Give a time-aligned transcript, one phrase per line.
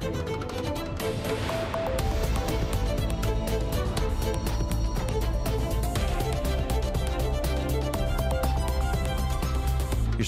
[0.00, 0.59] Thank you.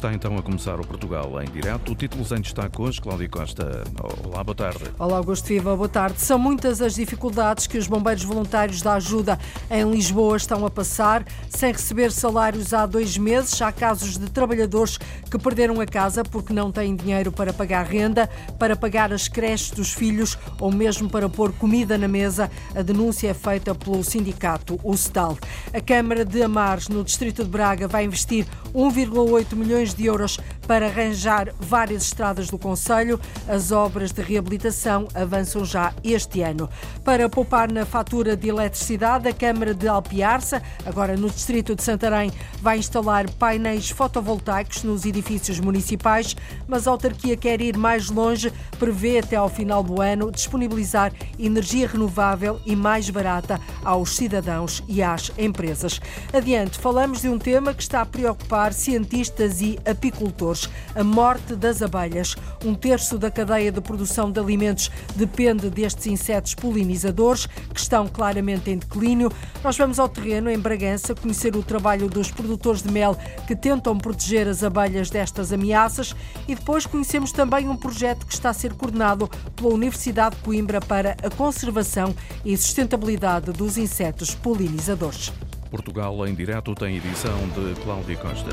[0.03, 1.95] Está então a começar o Portugal em direto.
[1.95, 3.85] Títulos em destaque hoje, Cláudia Costa.
[4.25, 4.82] Olá, boa tarde.
[4.98, 6.21] Olá, Augusto Viva, boa tarde.
[6.21, 9.38] São muitas as dificuldades que os bombeiros voluntários da ajuda
[9.70, 13.62] em Lisboa estão a passar, sem receber salários há dois meses.
[13.62, 18.29] Há casos de trabalhadores que perderam a casa porque não têm dinheiro para pagar renda,
[18.59, 22.50] para pagar as creches dos filhos ou mesmo para pôr comida na mesa.
[22.75, 25.39] A denúncia é feita pelo sindicato UCEDAL.
[25.73, 30.41] A Câmara de Amares, no distrito de Braga, vai investir 1,8 milhões milhões de euros
[30.73, 33.21] para arranjar várias estradas do Conselho.
[33.47, 36.67] As obras de reabilitação avançam já este ano.
[37.05, 42.33] Para poupar na fatura de eletricidade, a Câmara de Alpiarça, agora no distrito de Santarém,
[42.62, 46.35] vai instalar painéis fotovoltaicos nos edifícios municipais,
[46.67, 51.87] mas a autarquia quer ir mais longe, prevê até ao final do ano disponibilizar energia
[51.87, 56.01] renovável e mais barata aos cidadãos e às empresas.
[56.33, 60.61] Adiante, falamos de um tema que está a preocupar cientistas e apicultores.
[60.94, 62.36] A morte das abelhas.
[62.64, 68.70] Um terço da cadeia de produção de alimentos depende destes insetos polinizadores, que estão claramente
[68.70, 69.30] em declínio.
[69.64, 73.96] Nós vamos ao terreno, em Bragança, conhecer o trabalho dos produtores de mel que tentam
[73.96, 76.14] proteger as abelhas destas ameaças
[76.46, 80.80] e depois conhecemos também um projeto que está a ser coordenado pela Universidade de Coimbra
[80.80, 85.33] para a conservação e sustentabilidade dos insetos polinizadores.
[85.70, 88.50] Portugal em direto tem edição de Cláudia Costa.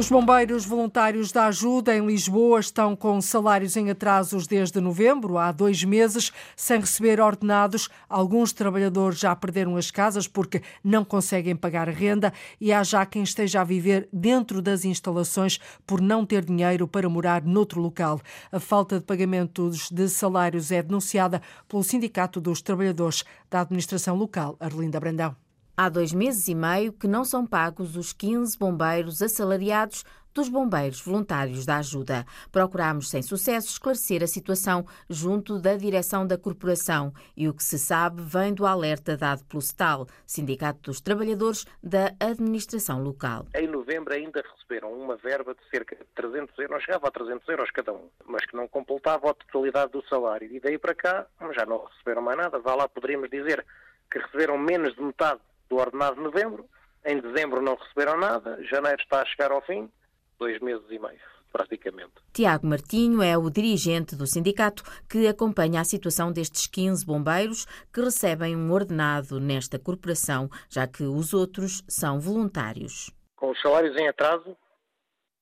[0.00, 5.52] Os bombeiros voluntários da ajuda em Lisboa estão com salários em atrasos desde novembro, há
[5.52, 7.90] dois meses, sem receber ordenados.
[8.08, 13.04] Alguns trabalhadores já perderam as casas porque não conseguem pagar a renda e há já
[13.04, 18.22] quem esteja a viver dentro das instalações por não ter dinheiro para morar noutro local.
[18.50, 24.56] A falta de pagamentos de salários é denunciada pelo Sindicato dos Trabalhadores da Administração Local,
[24.60, 25.49] Arlinda Brandão.
[25.82, 30.04] Há dois meses e meio que não são pagos os 15 bombeiros assalariados
[30.34, 32.26] dos bombeiros voluntários da ajuda.
[32.52, 37.78] Procurámos sem sucesso esclarecer a situação junto da direção da corporação e o que se
[37.78, 43.46] sabe vem do alerta dado pelo STAL, Sindicato dos Trabalhadores da Administração Local.
[43.54, 47.70] Em novembro ainda receberam uma verba de cerca de 300 euros, chegava a 300 euros
[47.70, 50.46] cada um, mas que não completava a totalidade do salário.
[50.52, 52.58] E daí para cá já não receberam mais nada.
[52.58, 53.64] Vá lá, poderíamos dizer
[54.10, 56.68] que receberam menos de metade do ordenado de novembro.
[57.06, 59.90] Em dezembro não receberam nada, janeiro está a chegar ao fim,
[60.38, 61.20] dois meses e meio,
[61.50, 62.12] praticamente.
[62.32, 68.02] Tiago Martinho é o dirigente do sindicato que acompanha a situação destes 15 bombeiros que
[68.02, 73.10] recebem um ordenado nesta corporação, já que os outros são voluntários.
[73.36, 74.54] Com os salários em atraso,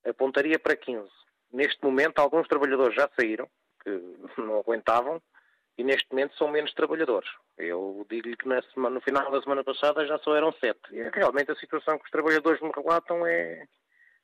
[0.07, 1.09] apontaria para 15.
[1.53, 3.49] Neste momento, alguns trabalhadores já saíram,
[3.83, 3.91] que
[4.39, 5.21] não aguentavam,
[5.79, 7.31] e neste momento são menos trabalhadores.
[7.57, 8.45] Eu digo-lhe que
[8.75, 10.81] semana, no final da semana passada já só eram sete.
[10.91, 13.65] E realmente a situação que os trabalhadores me relatam é,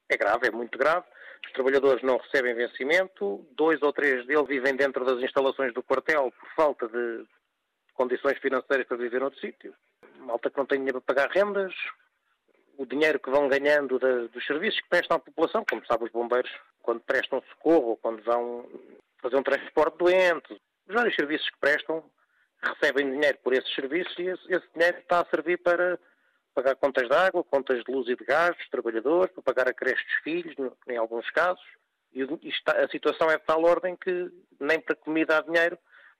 [0.08, 1.06] é grave, é muito grave.
[1.46, 6.32] Os trabalhadores não recebem vencimento, dois ou três deles vivem dentro das instalações do quartel
[6.32, 7.24] por falta de
[7.94, 9.72] condições financeiras para viver noutro sítio.
[10.18, 11.72] Malta que não tem dinheiro para pagar rendas,
[12.76, 16.10] o dinheiro que vão ganhando da, dos serviços que prestam à população, como sabe os
[16.10, 16.50] bombeiros,
[16.82, 18.68] quando prestam socorro quando vão
[19.22, 20.58] fazer um transporte de doentes,
[20.88, 22.04] os vários serviços que prestam
[22.62, 25.98] recebem dinheiro por esses serviços e esse, esse dinheiro está a servir para
[26.54, 29.74] pagar contas de água, contas de luz e de gás dos trabalhadores, para pagar a
[29.74, 30.54] creche dos filhos,
[30.88, 31.64] em alguns casos.
[32.12, 34.30] E está, a situação é de tal ordem que
[34.60, 35.76] nem para comida há dinheiro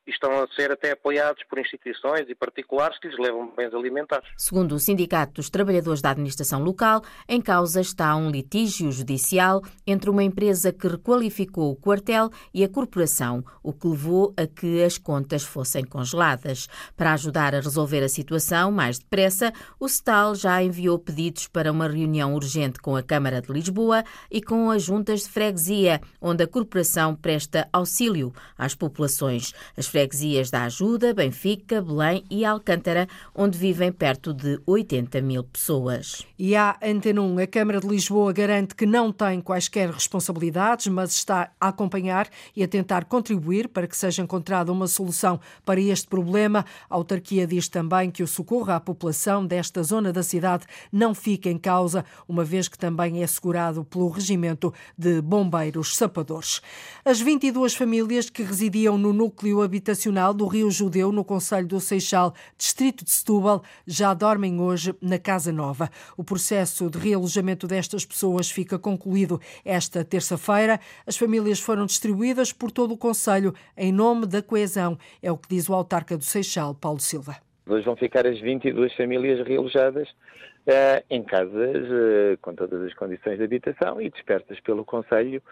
[0.07, 4.29] estão a ser até apoiados por instituições e particulares que lhes levam bens alimentares.
[4.37, 10.11] Segundo o Sindicato dos Trabalhadores da Administração Local, em causa está um litígio judicial entre
[10.11, 14.99] uma empresa que requalificou o quartel e a corporação, o que levou a que as
[14.99, 16.69] contas fossem congeladas.
[16.97, 21.89] Para ajudar a resolver a situação mais depressa, o STAL já enviou pedidos para uma
[21.89, 26.49] reunião urgente com a Câmara de Lisboa e com as juntas de freguesia, onde a
[26.49, 29.53] corporação presta auxílio às populações.
[29.77, 36.26] As freguesias da Ajuda, Benfica, Belém e Alcântara, onde vivem perto de 80 mil pessoas.
[36.37, 41.12] E a Antena 1, a Câmara de Lisboa garante que não tem quaisquer responsabilidades, mas
[41.12, 46.08] está a acompanhar e a tentar contribuir para que seja encontrada uma solução para este
[46.08, 46.67] problema.
[46.90, 51.49] A autarquia diz também que o socorro à população desta zona da cidade não fica
[51.49, 56.61] em causa, uma vez que também é assegurado pelo Regimento de Bombeiros Sapadores.
[57.05, 61.79] As 22 famílias que residiam no núcleo habitacional habitacional do Rio Judeu, no Conselho do
[61.79, 65.91] Seixal, distrito de Setúbal, já dormem hoje na Casa Nova.
[66.17, 70.81] O processo de realojamento destas pessoas fica concluído esta terça-feira.
[71.07, 75.51] As famílias foram distribuídas por todo o Conselho em nome da coesão, é o que
[75.51, 77.37] diz o autarca do Seixal, Paulo Silva.
[77.67, 83.37] Hoje vão ficar as 22 famílias realojadas uh, em casas uh, com todas as condições
[83.37, 85.43] de habitação e dispersas pelo Conselho,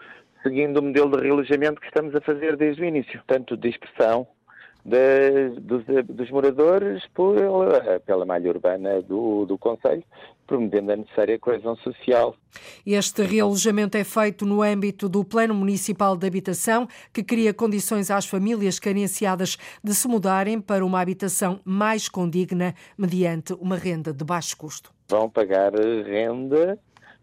[0.42, 3.20] seguindo o modelo de realojamento que estamos a fazer desde o início.
[3.26, 4.26] Tanto dispersão
[4.84, 10.02] de, dos, dos, moradores pela, pela malha urbana do, do Conselho,
[10.46, 12.34] promovendo a necessária coesão social.
[12.84, 18.26] Este realojamento é feito no âmbito do Plano Municipal de Habitação, que cria condições às
[18.26, 24.56] famílias carenciadas de se mudarem para uma habitação mais condigna mediante uma renda de baixo
[24.56, 24.92] custo.
[25.08, 26.78] Vão pagar renda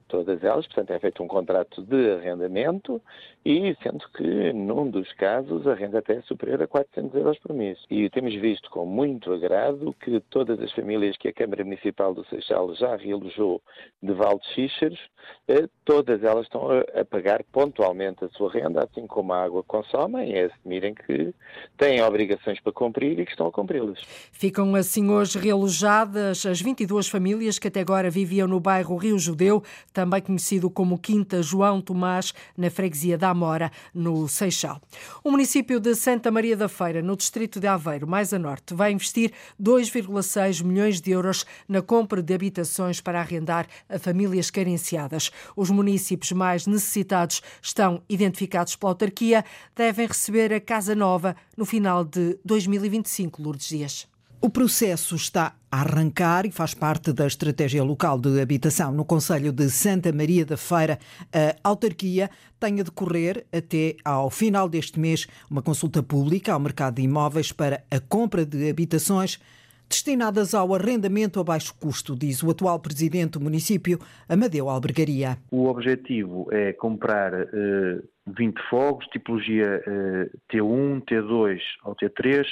[0.09, 3.01] todas elas, portanto é feito um contrato de arrendamento
[3.45, 7.53] e sendo que num dos casos a renda até é superior a 400 euros por
[7.53, 7.77] mês.
[7.89, 12.25] E temos visto com muito agrado que todas as famílias que a Câmara Municipal do
[12.25, 13.61] Seixal já realojou
[14.03, 14.99] de Val de Xíxeros,
[15.47, 20.33] eh, todas elas estão a pagar pontualmente a sua renda, assim como a água consomem,
[20.33, 21.33] é assumirem que
[21.77, 23.99] têm obrigações para cumprir e que estão a cumpri-las.
[24.31, 29.63] Ficam assim hoje realojadas as 22 famílias que até agora viviam no bairro Rio Judeu,
[29.99, 34.81] também conhecido como Quinta João Tomás, na freguesia da Amora, no Seixal.
[35.21, 38.93] O município de Santa Maria da Feira, no distrito de Aveiro, mais a norte, vai
[38.93, 45.31] investir 2,6 milhões de euros na compra de habitações para arrendar a famílias carenciadas.
[45.53, 49.43] Os municípios mais necessitados estão identificados pela autarquia,
[49.75, 54.18] devem receber a Casa Nova no final de 2025, Lourdes Dias.
[54.41, 59.51] O processo está a arrancar e faz parte da estratégia local de habitação no Conselho
[59.51, 60.97] de Santa Maria da Feira.
[61.33, 66.95] A autarquia tem a decorrer até ao final deste mês uma consulta pública ao mercado
[66.95, 69.41] de imóveis para a compra de habitações
[69.89, 73.99] destinadas ao arrendamento a baixo custo, diz o atual presidente do município,
[74.29, 75.37] Amadeu Albergaria.
[75.51, 82.45] O objetivo é comprar eh, 20 fogos, tipologia eh, T1, T2 ou T3,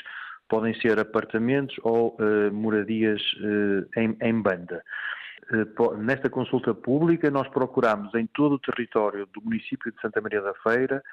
[0.48, 4.84] podem ser apartamentos ou uh, moradias uh, em, em, banda.
[5.52, 10.42] Uh, nesta consulta pública, nós procuramos em todo o território do município de Santa Maria
[10.42, 11.04] da Feira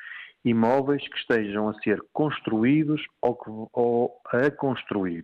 [0.45, 5.23] imóveis que estejam a ser construídos ou, que, ou, a construir.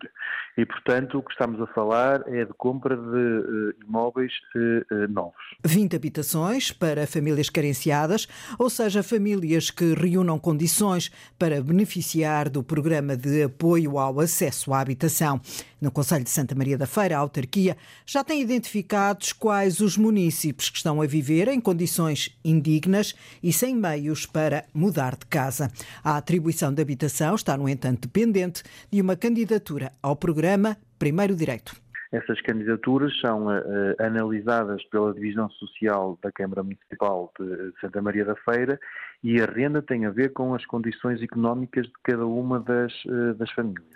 [0.56, 5.34] E, portanto, o que estamos a falar é de compra de uh, imóveis uh, novos.
[5.64, 8.26] 20 habitações para famílias carenciadas,
[8.58, 14.80] ou seja, famílias que reúnam condições para beneficiar do programa de apoio ao acesso à
[14.80, 15.40] habitação.
[15.80, 17.74] No Conselho de Santa Maria da Feira, a autarquia
[18.04, 23.74] já tem identificados quais os municípios que estão a viver em condições indignas e sem
[23.74, 25.70] meios para mudar de casa.
[26.04, 28.62] A atribuição de habitação está, no entanto, dependente
[28.92, 31.74] de uma candidatura ao programa Primeiro Direito.
[32.12, 33.60] Essas candidaturas são uh,
[34.00, 38.80] analisadas pela Divisão Social da Câmara Municipal de Santa Maria da Feira
[39.22, 43.34] e a renda tem a ver com as condições económicas de cada uma das, uh,
[43.34, 43.86] das famílias.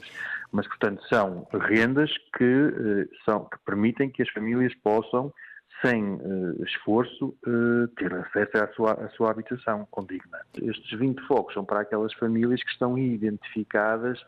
[0.55, 5.35] Mas, portanto, são rendas que, uh, são, que permitem que as famílias possam
[5.85, 10.39] sem uh, esforço, uh, ter acesso à sua, à sua habitação condigna.
[10.63, 14.25] Estes 20 focos são para aquelas famílias que estão identificadas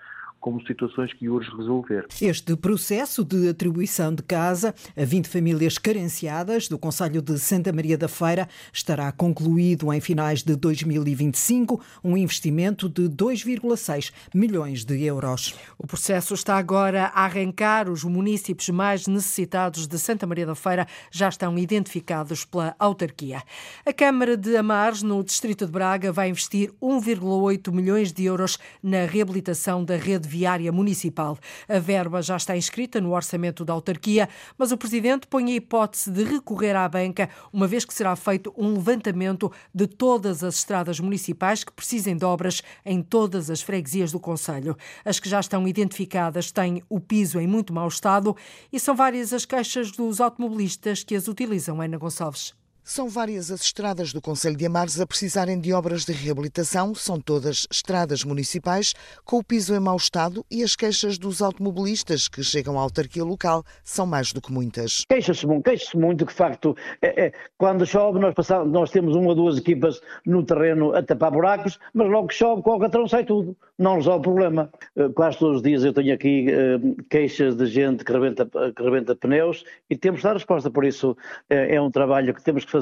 [0.46, 2.06] como situações que urge resolver.
[2.22, 7.98] Este processo de atribuição de casa a 20 famílias carenciadas do Conselho de Santa Maria
[7.98, 15.52] da Feira estará concluído em finais de 2025, um investimento de 2,6 milhões de euros.
[15.76, 17.88] O processo está agora a arrancar.
[17.88, 23.42] Os municípios mais necessitados de Santa Maria da Feira já estão identificados pela autarquia.
[23.84, 29.06] A Câmara de Amares, no Distrito de Braga, vai investir 1,8 milhões de euros na
[29.06, 31.38] reabilitação da rede Viária Municipal.
[31.66, 34.28] A verba já está inscrita no orçamento da autarquia,
[34.58, 38.52] mas o Presidente põe a hipótese de recorrer à banca, uma vez que será feito
[38.54, 44.12] um levantamento de todas as estradas municipais que precisem de obras em todas as freguesias
[44.12, 44.76] do Conselho.
[45.06, 48.36] As que já estão identificadas têm o piso em muito mau estado
[48.70, 52.65] e são várias as queixas dos automobilistas que as utilizam, Ana Gonçalves.
[52.88, 56.94] São várias as estradas do Conselho de Amares a precisarem de obras de reabilitação.
[56.94, 62.28] São todas estradas municipais com o piso em mau estado e as queixas dos automobilistas
[62.28, 65.04] que chegam à autarquia local são mais do que muitas.
[65.08, 69.30] Queixa-se muito, queixa muito de facto, é, é, quando chove nós, passamos, nós temos uma
[69.30, 73.24] ou duas equipas no terreno a tapar buracos, mas logo que chove com o sai
[73.24, 73.56] tudo.
[73.76, 74.70] Não resolve o problema.
[74.96, 78.82] Eh, quase todos os dias eu tenho aqui uh, queixas de gente que rebenta, que
[78.82, 80.70] rebenta pneus e temos de dar resposta.
[80.70, 81.14] Por isso
[81.50, 82.75] é, é um trabalho que temos que fazer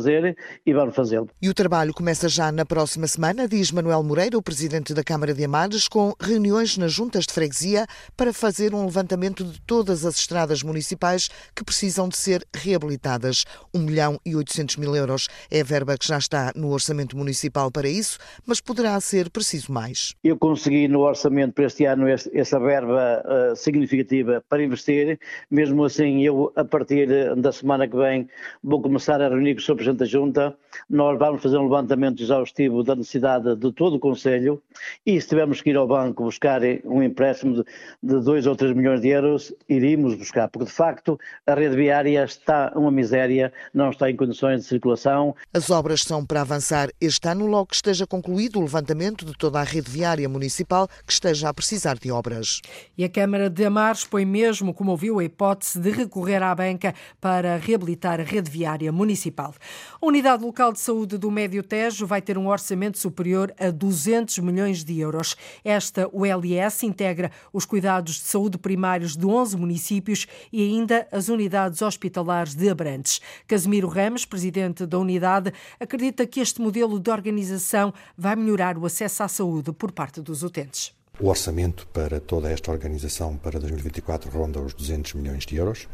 [0.66, 1.28] e vamos fazê-lo.
[1.40, 5.32] E o trabalho começa já na próxima semana, diz Manuel Moreira, o presidente da Câmara
[5.32, 7.86] de Amares, com reuniões nas juntas de freguesia
[8.16, 13.44] para fazer um levantamento de todas as estradas municipais que precisam de ser reabilitadas.
[13.74, 17.70] 1 milhão e 800 mil euros é a verba que já está no orçamento municipal
[17.70, 20.14] para isso, mas poderá ser preciso mais.
[20.22, 25.18] Eu consegui no orçamento para este ano essa verba uh, significativa para investir,
[25.50, 28.28] mesmo assim eu a partir da semana que vem
[28.62, 29.76] vou começar a reunir com o Sr.
[29.84, 30.56] Presidente da Junta,
[30.88, 34.62] nós vamos fazer um levantamento exaustivo da necessidade de todo o Conselho
[35.04, 37.64] e se tivermos que ir ao banco buscar um empréstimo
[38.02, 42.24] de 2 ou 3 milhões de euros, iríamos buscar, porque de facto a rede viária
[42.24, 45.34] está uma miséria, não está em condições de circulação.
[45.52, 49.60] As obras são para avançar este ano, logo que esteja concluído o levantamento de toda
[49.60, 52.62] a rede viária municipal que esteja a precisar de obras.
[52.96, 56.94] E a Câmara de Amares põe mesmo, como ouviu, a hipótese de recorrer à banca
[57.20, 59.54] para reabilitar a rede viária municipal.
[60.00, 64.38] A Unidade Local de Saúde do Médio Tejo vai ter um orçamento superior a 200
[64.38, 65.36] milhões de euros.
[65.64, 71.80] Esta ULS integra os cuidados de saúde primários de 11 municípios e ainda as unidades
[71.82, 73.20] hospitalares de Abrantes.
[73.46, 79.22] Casimiro Ramos, presidente da unidade, acredita que este modelo de organização vai melhorar o acesso
[79.22, 80.92] à saúde por parte dos utentes.
[81.20, 85.88] O orçamento para toda esta organização para 2024 ronda os 200 milhões de euros.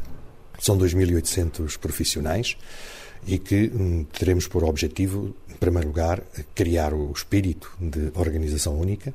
[0.59, 2.57] São 2.800 profissionais
[3.27, 6.23] e que hum, teremos por objetivo, em primeiro lugar,
[6.55, 9.13] criar o espírito de organização única.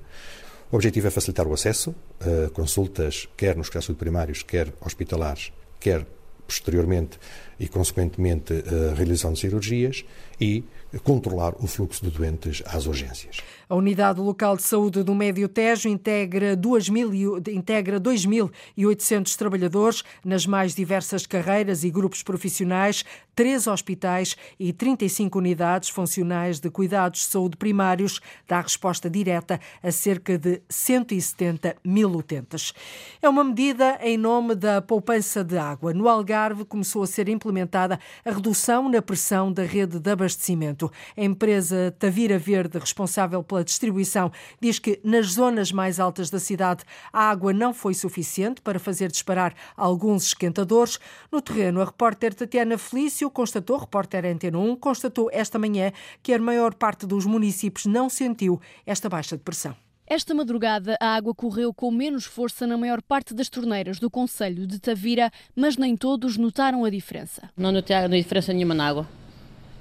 [0.70, 6.06] O objetivo é facilitar o acesso a consultas, quer nos casos primários, quer hospitalares, quer
[6.46, 7.18] posteriormente
[7.58, 10.04] e, consequentemente, a realização de cirurgias
[10.40, 10.62] e
[11.02, 13.38] controlar o fluxo de doentes às urgências.
[13.68, 21.82] A Unidade Local de Saúde do Médio Tejo integra 2.800 trabalhadores nas mais diversas carreiras
[21.82, 28.60] e grupos profissionais, três hospitais e 35 unidades funcionais de cuidados de saúde primários, dá
[28.60, 32.72] resposta direta a cerca de 170 mil utentes.
[33.20, 35.92] É uma medida em nome da poupança de água.
[35.92, 40.90] No Algarve começou a ser implementada a redução na pressão da rede de abastecimento.
[41.16, 46.84] A empresa Tavira Verde, responsável pela distribuição, diz que nas zonas mais altas da cidade
[47.12, 50.98] a água não foi suficiente para fazer disparar alguns esquentadores.
[51.32, 56.38] No terreno, a repórter Tatiana Felício constatou, repórter Antena 1, constatou esta manhã que a
[56.38, 59.85] maior parte dos municípios não sentiu esta baixa de pressão.
[60.08, 64.64] Esta madrugada, a água correu com menos força na maior parte das torneiras do Conselho
[64.64, 67.50] de Tavira, mas nem todos notaram a diferença.
[67.56, 69.08] Não notei a diferença nenhuma na água.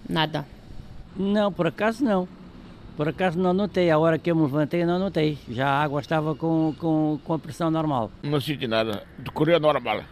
[0.10, 0.44] Nada.
[1.16, 2.28] Não, por acaso não.
[2.98, 3.92] Por acaso não notei.
[3.92, 5.38] A hora que eu me levantei, não notei.
[5.48, 8.10] Já a água estava com, com, com a pressão normal.
[8.24, 9.04] Não senti nada.
[9.20, 10.04] Decorreu normal.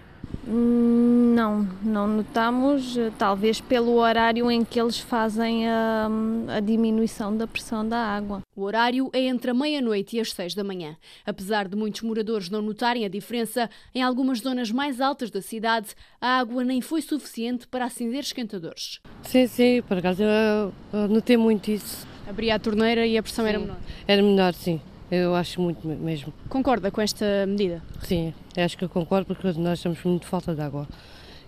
[0.45, 6.09] Não, não notamos, talvez pelo horário em que eles fazem a,
[6.57, 8.41] a, diminuição da pressão da água.
[8.55, 10.97] O horário é entre a meia-noite e as seis da manhã.
[11.25, 15.89] Apesar de muitos moradores não notarem a diferença, em algumas zonas mais altas da cidade,
[16.19, 18.99] a água nem foi suficiente para acender esquentadores.
[19.23, 22.05] Sim, sim, por acaso eu, eu notei muito isso.
[22.27, 23.77] Abria a torneira e a pressão sim, era menor?
[24.07, 24.81] Era menor, sim.
[25.15, 26.33] Eu acho muito mesmo.
[26.49, 27.83] Concorda com esta medida?
[28.01, 30.87] Sim, acho que eu concordo porque nós temos muito falta de água.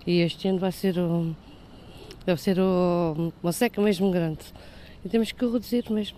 [0.06, 1.34] E este ano vai ser, um,
[2.28, 4.42] deve ser um, uma seca mesmo grande.
[5.04, 6.16] E temos que reduzir mesmo.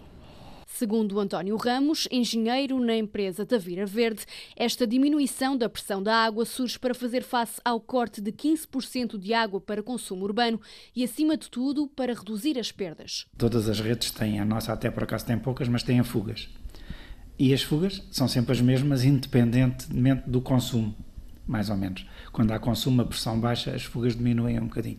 [0.65, 6.77] Segundo António Ramos, engenheiro na empresa Tavira Verde, esta diminuição da pressão da água surge
[6.77, 10.59] para fazer face ao corte de 15% de água para consumo urbano
[10.93, 13.25] e, acima de tudo, para reduzir as perdas.
[13.37, 16.49] Todas as redes têm, a nossa até por acaso tem poucas, mas têm fugas.
[17.39, 20.95] E as fugas são sempre as mesmas, independentemente do consumo,
[21.45, 22.05] mais ou menos.
[22.31, 24.97] Quando há consumo, a pressão baixa, as fugas diminuem um bocadinho.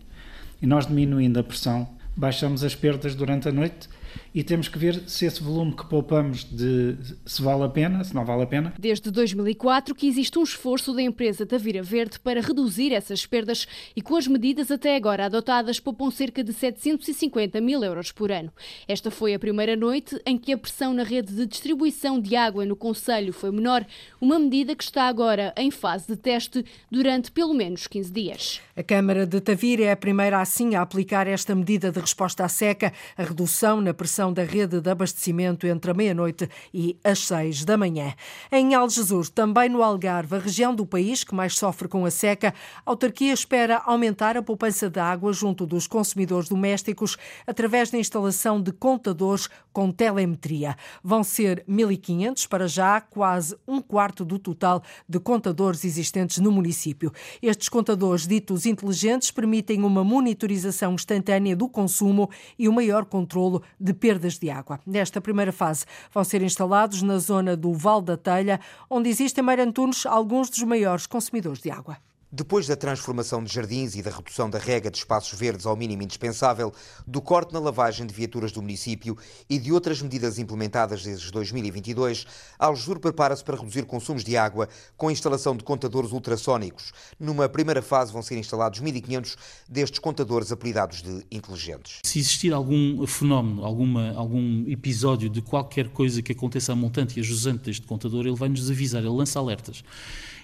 [0.63, 3.89] E nós, diminuindo a pressão, baixamos as perdas durante a noite
[4.35, 8.15] e temos que ver se esse volume que poupamos de se vale a pena, se
[8.15, 8.75] não vale a pena.
[8.79, 14.03] Desde 2004 que existe um esforço da empresa Tavira Verde para reduzir essas perdas e
[14.03, 18.53] com as medidas até agora adotadas poupam cerca de 750 mil euros por ano.
[18.87, 22.65] Esta foi a primeira noite em que a pressão na rede de distribuição de água
[22.65, 23.85] no Conselho foi menor,
[24.21, 28.61] uma medida que está agora em fase de teste durante pelo menos 15 dias.
[28.77, 32.49] A Câmara de Tavira é a primeira assim a aplicar esta medida de resposta à
[32.49, 37.65] seca, a redução na pressão da rede de abastecimento entre a meia-noite e as seis
[37.65, 38.15] da manhã.
[38.53, 42.55] Em Algesur, também no Algarve, a região do país que mais sofre com a seca,
[42.87, 48.63] a autarquia espera aumentar a poupança de água junto dos consumidores domésticos através da instalação
[48.63, 50.77] de contadores com telemetria.
[51.03, 57.13] Vão ser 1.500 para já, quase um quarto do total de contadores existentes no município.
[57.43, 64.39] Estes contadores ditos inteligentes permitem uma monitorização instantânea do consumo e o maior controlo perdas
[64.39, 64.81] de água.
[64.87, 70.07] Nesta primeira fase, vão ser instalados na zona do Val da Telha, onde existem, Meirantunes,
[70.07, 71.97] alguns dos maiores consumidores de água.
[72.31, 76.03] Depois da transformação de jardins e da redução da rega de espaços verdes ao mínimo
[76.03, 76.75] indispensável,
[77.07, 79.17] do corte na lavagem de viaturas do município
[79.49, 82.27] e de outras medidas implementadas desde 2022,
[82.59, 86.93] Algesur prepara-se para reduzir consumos de água com a instalação de contadores ultrassónicos.
[87.19, 89.35] Numa primeira fase vão ser instalados 1.500
[89.67, 92.01] destes contadores apelidados de inteligentes.
[92.05, 97.21] Se existir algum fenómeno, alguma, algum episódio de qualquer coisa que aconteça a montante e
[97.21, 99.83] a jusante deste contador, ele vai nos avisar, ele lança alertas.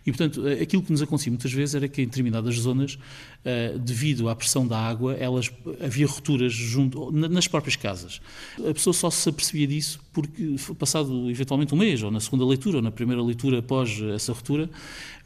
[0.06, 2.98] E, portanto, aquilo que nos acontecia muitas vezes era que em determinadas zonas,
[3.44, 8.20] eh, devido à pressão da água, elas, havia rupturas junto, nas próprias casas.
[8.58, 12.76] A pessoa só se apercebia disso porque, passado eventualmente um mês, ou na segunda leitura,
[12.76, 14.70] ou na primeira leitura após essa ruptura,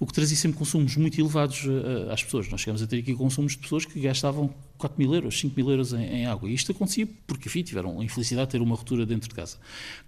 [0.00, 2.48] o que trazia sempre consumos muito elevados eh, às pessoas.
[2.48, 5.70] Nós chegamos a ter aqui consumos de pessoas que gastavam 4 mil euros, 5 mil
[5.70, 6.48] euros em, em, água.
[6.48, 9.58] E isto acontecia porque, enfim, tiveram a infelicidade de ter uma ruptura dentro de casa.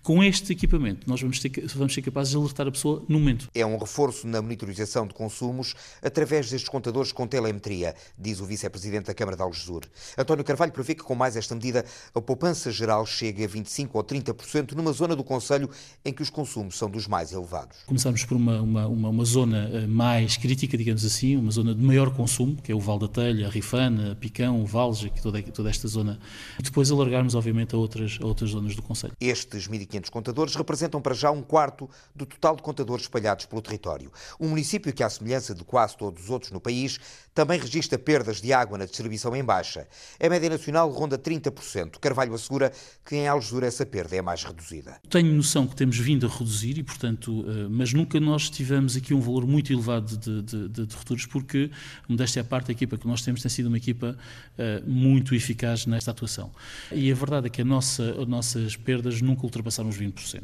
[0.02, 3.48] Com este equipamento, nós vamos, ter, vamos ser capazes de alertar a pessoa no momento.
[3.54, 9.06] É um reforço na monitorização de consumos através destes contadores com telemetria, diz o vice-presidente
[9.06, 9.82] da Câmara de Algesur.
[10.16, 11.84] António Carvalho prevê que, com mais esta medida,
[12.14, 15.70] a poupança geral chegue a 25% ou 30% numa zona do Conselho
[16.04, 17.78] em que os consumos são dos mais elevados.
[17.86, 21.82] Começamos por uma, uma, uma, uma zona eh, mais crítica, digamos assim, uma zona de
[21.82, 25.70] maior consumo, que é o Val da Telha, a Rifana, Picão, Valja, Valge, toda, toda
[25.70, 26.18] esta zona,
[26.58, 29.12] e depois alargarmos, obviamente, a outras, a outras zonas do Conselho.
[29.20, 34.10] Estes 1.500 contadores representam para já um quarto do total de contadores espalhados pelo território.
[34.38, 36.98] Um município que, à semelhança de quase todos os outros no país,
[37.34, 39.86] também registra perdas de água na distribuição em baixa.
[40.18, 41.98] A média nacional ronda 30%.
[42.00, 42.72] Carvalho assegura
[43.04, 45.00] que em Algesura essa perda é mais reduzida.
[45.08, 49.14] Tenho noção que temos vindo a reduzir, e portanto, eh, mas nunca nós tivemos aqui
[49.14, 51.70] um valor muito elevado de, de, de, de rupturas, porque,
[52.08, 54.16] modéstia à parte, a equipa que nós temos tem sido uma equipa
[54.58, 56.50] uh, muito eficaz nesta atuação.
[56.92, 60.42] E a verdade é que a nossa, as nossas perdas nunca ultrapassaram os 20%.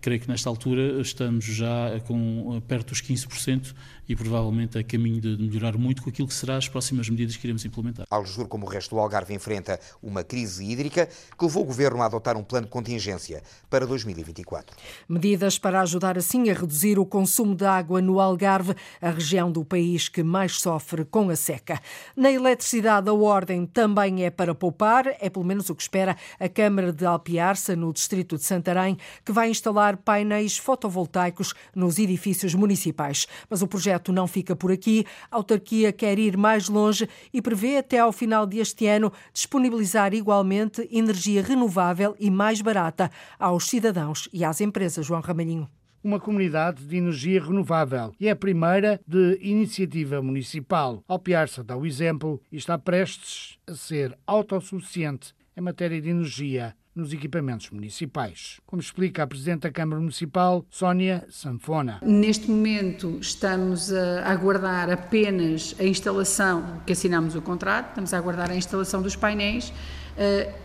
[0.00, 3.74] Creio que nesta altura estamos já com perto dos 15%
[4.10, 7.46] e provavelmente a caminho de melhorar muito com aquilo que será as próximas medidas que
[7.46, 8.06] iremos implementar.
[8.10, 12.06] Aljur, como o resto do Algarve, enfrenta uma crise hídrica que levou o Governo a
[12.06, 14.76] adotar um plano de contingência para 2024.
[15.08, 19.64] Medidas para ajudar assim a reduzir o consumo de água no Algarve, a região do
[19.64, 21.80] país que mais sofre com a seca.
[22.14, 26.48] Na eletricidade, a ordem também é para poupar, é pelo menos o que espera a
[26.48, 32.54] Câmara de Alpiarça, no distrito de Santarém, que vai instalar instalar painéis fotovoltaicos nos edifícios
[32.54, 33.26] municipais.
[33.48, 35.04] Mas o projeto não fica por aqui.
[35.30, 40.88] A autarquia quer ir mais longe e prevê até ao final deste ano disponibilizar igualmente
[40.90, 45.06] energia renovável e mais barata aos cidadãos e às empresas.
[45.06, 45.68] João Ramalhinho
[46.02, 51.04] uma comunidade de energia renovável e é a primeira de iniciativa municipal.
[51.06, 57.12] Alpiarça dá o exemplo e está prestes a ser autossuficiente em matéria de energia nos
[57.12, 62.00] equipamentos municipais, como explica a Presidente da Câmara Municipal, Sónia Sanfona.
[62.02, 68.50] Neste momento estamos a aguardar apenas a instalação, que assinamos o contrato, estamos a aguardar
[68.50, 69.72] a instalação dos painéis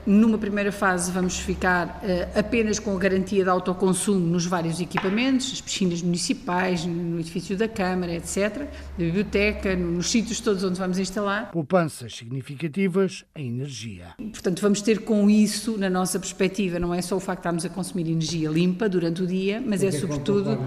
[0.05, 5.51] numa primeira fase, vamos ficar eh, apenas com a garantia de autoconsumo nos vários equipamentos,
[5.53, 10.99] as piscinas municipais, no edifício da Câmara, etc., da biblioteca, nos sítios todos onde vamos
[10.99, 11.51] instalar.
[11.51, 14.07] Poupanças significativas em energia.
[14.17, 17.65] Portanto, vamos ter com isso, na nossa perspectiva, não é só o facto de estarmos
[17.65, 20.57] a consumir energia limpa durante o dia, mas é, é sobretudo.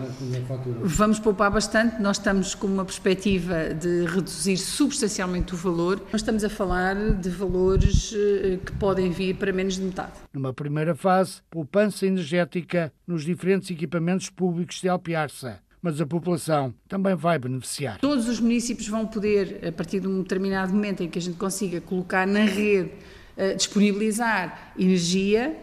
[0.82, 2.00] Vamos poupar bastante.
[2.00, 6.00] Nós estamos com uma perspectiva de reduzir substancialmente o valor.
[6.12, 10.12] Nós estamos a falar de valores eh, que podem vir para menos de metade.
[10.32, 17.14] Numa primeira fase, poupança energética nos diferentes equipamentos públicos de Alpiarça mas a população também
[17.14, 18.00] vai beneficiar.
[18.00, 21.36] Todos os municípios vão poder, a partir de um determinado momento em que a gente
[21.36, 22.90] consiga colocar na rede,
[23.36, 25.56] uh, disponibilizar energia,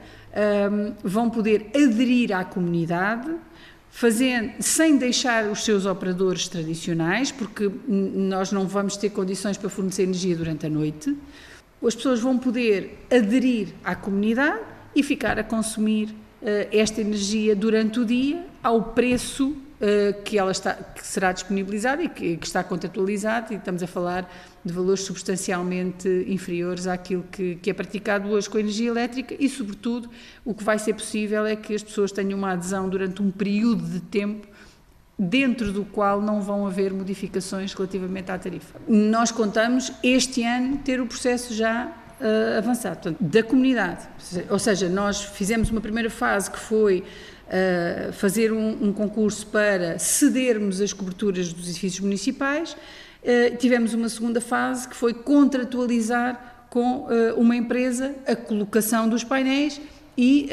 [0.71, 3.29] um, vão poder aderir à comunidade,
[3.89, 10.03] fazendo, sem deixar os seus operadores tradicionais, porque nós não vamos ter condições para fornecer
[10.03, 11.13] energia durante a noite
[11.87, 14.61] as pessoas vão poder aderir à comunidade
[14.95, 20.51] e ficar a consumir uh, esta energia durante o dia ao preço uh, que ela
[20.51, 24.29] está, que será disponibilizada e que, que, está contratualizado e estamos a falar
[24.63, 29.47] de valores substancialmente inferiores àquilo que, que é praticado hoje com a energia elétrica e,
[29.49, 30.09] sobretudo,
[30.43, 33.83] o que vai ser possível é que as pessoas tenham uma adesão durante um período
[33.83, 34.47] de tempo
[35.17, 38.79] dentro do qual não vão haver modificações relativamente à tarifa.
[38.87, 41.87] Nós contamos este ano ter o processo já
[42.19, 44.07] uh, avançado, portanto, da comunidade.
[44.49, 47.03] Ou seja, nós fizemos uma primeira fase que foi
[47.47, 52.73] uh, fazer um, um, concurso para cedermos as coberturas dos edifícios municipais.
[52.73, 59.79] Uh, tivemos uma segunda fase que foi contratualizar com uma empresa a colocação dos painéis
[60.17, 60.49] e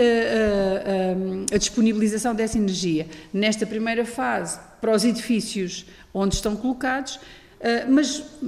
[1.53, 3.07] a disponibilização dessa energia.
[3.33, 7.19] Nesta primeira fase, para os edifícios onde estão colocados,
[7.63, 8.41] Uh, mas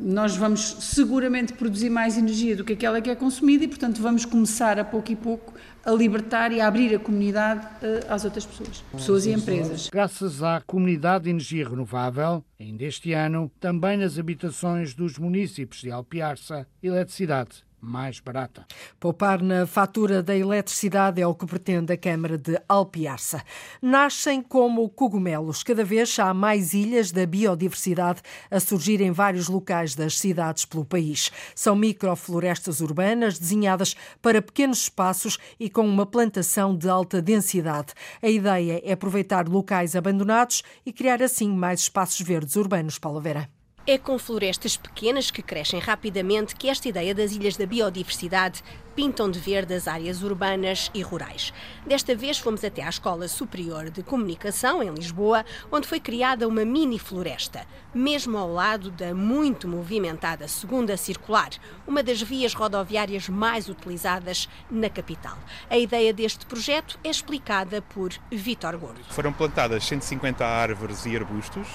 [0.00, 4.24] nós vamos seguramente produzir mais energia do que aquela que é consumida e, portanto, vamos
[4.24, 5.52] começar a pouco e pouco
[5.84, 9.88] a libertar e a abrir a comunidade uh, às outras pessoas, pessoas e empresas.
[9.90, 15.90] Graças à Comunidade de Energia Renovável, ainda este ano, também nas habitações dos municípios de
[15.90, 18.66] Alpiarça, eletricidade mais barata.
[18.98, 23.42] Poupar na fatura da eletricidade é o que pretende a Câmara de Alpiarça.
[23.80, 25.62] Nascem como cogumelos.
[25.62, 30.84] Cada vez há mais ilhas da biodiversidade a surgir em vários locais das cidades pelo
[30.84, 31.30] país.
[31.54, 37.94] São microflorestas urbanas desenhadas para pequenos espaços e com uma plantação de alta densidade.
[38.22, 42.98] A ideia é aproveitar locais abandonados e criar assim mais espaços verdes urbanos.
[42.98, 43.59] Paula Vera.
[43.86, 48.62] É com florestas pequenas que crescem rapidamente que esta ideia das Ilhas da Biodiversidade
[48.94, 51.52] pintam de verde as áreas urbanas e rurais.
[51.86, 56.62] Desta vez fomos até à Escola Superior de Comunicação, em Lisboa, onde foi criada uma
[56.62, 61.50] mini floresta, mesmo ao lado da muito movimentada Segunda Circular,
[61.86, 65.38] uma das vias rodoviárias mais utilizadas na capital.
[65.70, 69.00] A ideia deste projeto é explicada por Vítor Gordo.
[69.08, 71.66] Foram plantadas 150 árvores e arbustos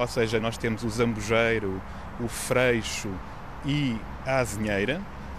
[0.00, 1.80] ou seja, nós temos o zambujeiro,
[2.18, 3.10] o freixo
[3.66, 4.98] e a azinheira.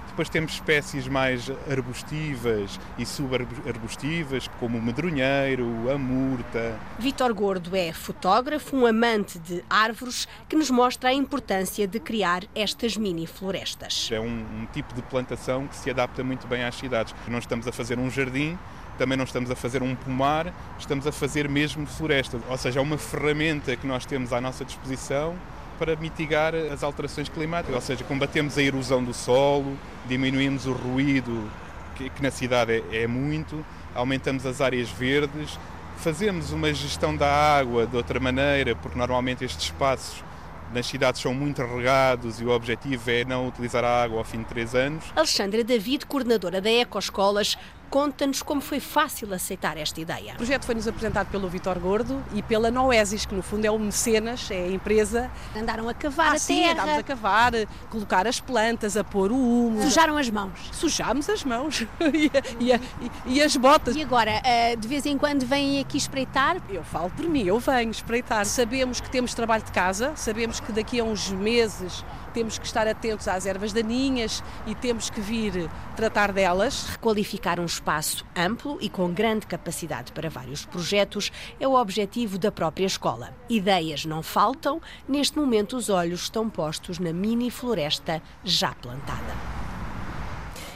[0.10, 6.78] Depois temos espécies mais arbustivas e subarbustivas, como o medronheiro, a murta.
[7.00, 12.44] Vitor Gordo é fotógrafo, um amante de árvores, que nos mostra a importância de criar
[12.54, 14.10] estas mini florestas.
[14.12, 17.16] É um, um tipo de plantação que se adapta muito bem às cidades.
[17.28, 18.60] Não estamos a fazer um jardim,
[19.02, 22.40] também não estamos a fazer um pomar, estamos a fazer mesmo floresta.
[22.48, 25.34] Ou seja, é uma ferramenta que nós temos à nossa disposição
[25.80, 27.74] para mitigar as alterações climáticas.
[27.74, 29.76] Ou seja, combatemos a erosão do solo,
[30.08, 31.50] diminuímos o ruído,
[31.96, 35.58] que, que na cidade é, é muito, aumentamos as áreas verdes,
[35.98, 40.24] fazemos uma gestão da água de outra maneira, porque normalmente estes espaços
[40.72, 44.40] nas cidades são muito regados e o objetivo é não utilizar a água ao fim
[44.40, 45.04] de três anos.
[45.16, 47.58] Alexandra David, coordenadora da Ecoescolas,
[47.92, 50.32] Conta-nos como foi fácil aceitar esta ideia.
[50.32, 53.78] O projeto foi-nos apresentado pelo Vitor Gordo e pela Noesis, que no fundo é o
[53.78, 55.30] mecenas, é a empresa.
[55.54, 56.72] Andaram a cavar ah, a sim, terra.
[56.72, 57.52] andámos a cavar,
[57.90, 59.84] colocar as plantas, a pôr o humo.
[59.84, 60.70] Sujaram as mãos.
[60.72, 61.82] Sujámos as mãos
[62.14, 62.32] e,
[62.64, 63.94] e, e, e, as botas.
[63.94, 66.62] E agora, eh, de vez em quando vêm aqui espreitar?
[66.70, 68.46] Eu falo por mim, eu venho espreitar.
[68.46, 72.88] Sabemos que temos trabalho de casa, sabemos que daqui a uns meses temos que estar
[72.88, 76.88] atentos às ervas daninhas e temos que vir tratar delas.
[76.90, 82.52] Requalificar um espaço amplo e com grande capacidade para vários projetos é o objetivo da
[82.52, 83.36] própria escola.
[83.50, 89.61] Ideias não faltam, neste momento os olhos estão postos na mini floresta já plantada.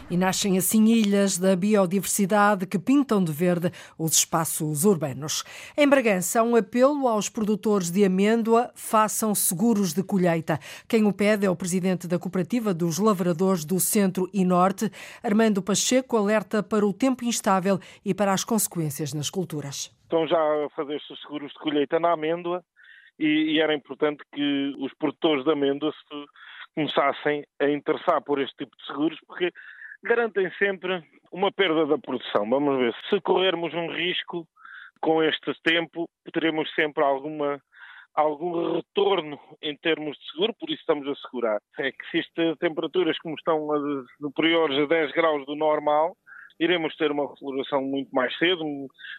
[0.07, 5.43] E nascem assim ilhas da biodiversidade que pintam de verde os espaços urbanos.
[5.75, 10.59] Em Bragança, um apelo aos produtores de amêndoa: façam seguros de colheita.
[10.87, 14.91] Quem o pede é o presidente da Cooperativa dos Lavradores do Centro e Norte.
[15.23, 19.91] Armando Pacheco alerta para o tempo instável e para as consequências nas culturas.
[20.03, 22.63] Estão já a fazer os seguros de colheita na amêndoa
[23.17, 26.25] e, e era importante que os produtores de amêndoa se
[26.75, 29.51] começassem a interessar por este tipo de seguros, porque
[30.05, 32.49] garantem sempre uma perda da produção.
[32.49, 32.95] Vamos ver.
[33.09, 34.47] Se corrermos um risco
[35.01, 37.61] com este tempo, teremos sempre alguma
[38.15, 41.59] algum retorno em termos de seguro, por isso estamos a segurar.
[41.77, 43.67] É que se estas temperaturas como estão
[44.21, 46.15] superiores a 10 graus do normal,
[46.59, 48.63] iremos ter uma refloração muito mais cedo,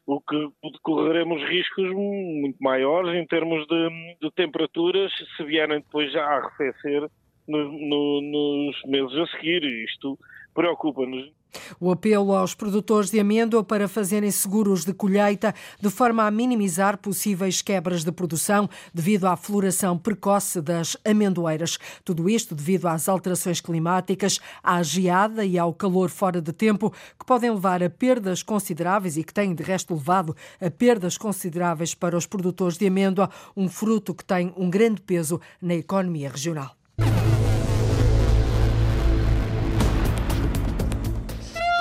[0.07, 0.51] o que
[0.83, 7.07] correremos riscos muito maiores em termos de, de temperaturas se vierem depois já a arrefecer
[7.47, 9.63] no, no, nos meses a seguir.
[9.63, 10.19] Isto
[10.57, 11.31] preocupa-nos.
[11.79, 16.99] O apelo aos produtores de amêndoa para fazerem seguros de colheita de forma a minimizar
[16.99, 21.79] possíveis quebras de produção devido à floração precoce das amendoeiras.
[22.05, 27.27] Tudo isto devido às alterações climáticas, à geada e ao calor fora de tempo, que
[27.27, 32.17] podem levar a perdas consideráveis e que têm, de resto, levado a perdas consideráveis para
[32.17, 36.77] os produtores de amêndoa, um fruto que tem um grande peso na economia regional.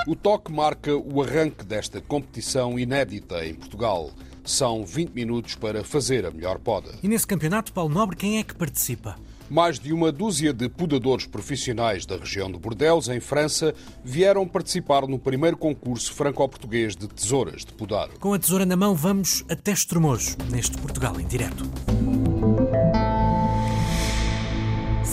[0.06, 4.12] O toque marca o arranque desta competição inédita em Portugal.
[4.44, 6.90] São 20 minutos para fazer a melhor poda.
[7.02, 9.16] E nesse campeonato, Paulo Nobre, quem é que participa?
[9.50, 15.08] Mais de uma dúzia de podadores profissionais da região de Bordeaux, em França, vieram participar
[15.08, 18.08] no primeiro concurso franco-português de tesouras de podar.
[18.20, 21.64] Com a tesoura na mão, vamos até Estremoz, neste Portugal em direto.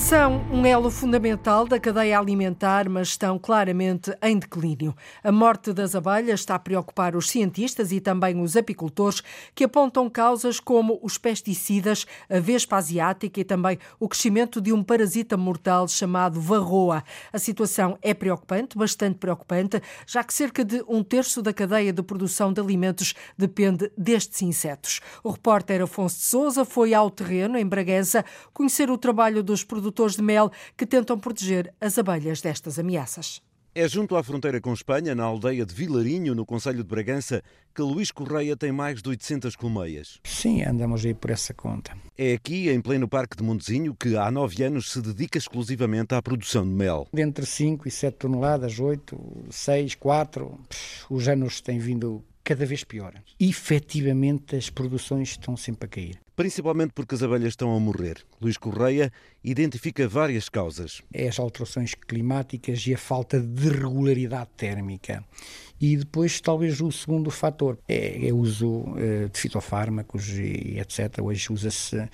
[0.03, 4.93] São um elo fundamental da cadeia alimentar, mas estão claramente em declínio.
[5.23, 9.23] A morte das abelhas está a preocupar os cientistas e também os apicultores,
[9.55, 14.83] que apontam causas como os pesticidas, a vespa asiática e também o crescimento de um
[14.83, 17.01] parasita mortal chamado varroa.
[17.31, 22.03] A situação é preocupante, bastante preocupante, já que cerca de um terço da cadeia de
[22.03, 24.99] produção de alimentos depende destes insetos.
[25.23, 29.92] O repórter Afonso de Souza foi ao terreno, em Bragança, conhecer o trabalho dos produtores
[29.93, 33.41] produtores de mel que tentam proteger as abelhas destas ameaças.
[33.75, 37.41] É junto à fronteira com Espanha, na aldeia de Vilarinho, no Conselho de Bragança,
[37.73, 40.19] que Luís Correia tem mais de 800 colmeias.
[40.23, 41.97] Sim, andamos aí por essa conta.
[42.15, 46.21] É aqui, em pleno Parque de Montezinho, que há nove anos se dedica exclusivamente à
[46.21, 47.07] produção de mel.
[47.17, 50.59] Entre 5 e 7 toneladas, 8, 6, 4,
[51.09, 53.13] os anos têm vindo cada vez pior.
[53.39, 56.19] Efetivamente, as produções estão sempre a cair.
[56.35, 58.17] Principalmente porque as abelhas estão a morrer.
[58.41, 59.11] Luís Correia
[59.43, 61.01] identifica várias causas.
[61.13, 65.23] É as alterações climáticas e a falta de regularidade térmica.
[65.79, 71.21] E depois, talvez, o segundo fator é, é o uso uh, de fitofármacos e etc.
[71.21, 72.09] Hoje usa-se uh,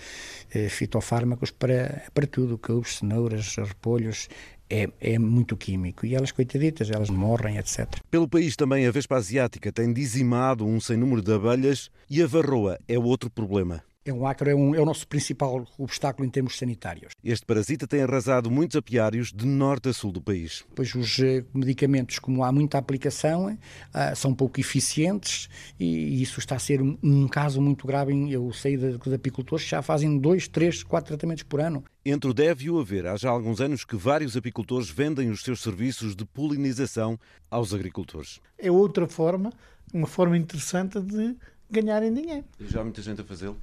[0.69, 4.27] fitofármacos para, para tudo, couves, cenouras, repolhos,
[4.69, 7.87] é, é, muito químico e elas, coitaditas, elas morrem, etc.
[8.09, 12.27] Pelo país também a Vespa Asiática tem dizimado um sem número de abelhas e a
[12.27, 13.83] varroa é outro problema.
[14.05, 17.11] É um ácaro, é, um, é o nosso principal obstáculo em termos sanitários.
[17.21, 20.63] Este parasita tem arrasado muitos apiários de norte a sul do país.
[20.73, 23.57] Pois os eh, medicamentos, como há muita aplicação,
[23.93, 28.31] eh, são pouco eficientes e isso está a ser um, um caso muito grave.
[28.31, 31.83] Eu sei de, de apicultores que já fazem dois, três, quatro tratamentos por ano.
[32.05, 35.43] Entre o deve e o haver, há já alguns anos que vários apicultores vendem os
[35.43, 37.19] seus serviços de polinização
[37.51, 38.39] aos agricultores.
[38.57, 39.51] É outra forma,
[39.93, 41.35] uma forma interessante de
[41.69, 42.43] ganharem dinheiro.
[42.59, 43.57] E já há muita gente a fazê-lo?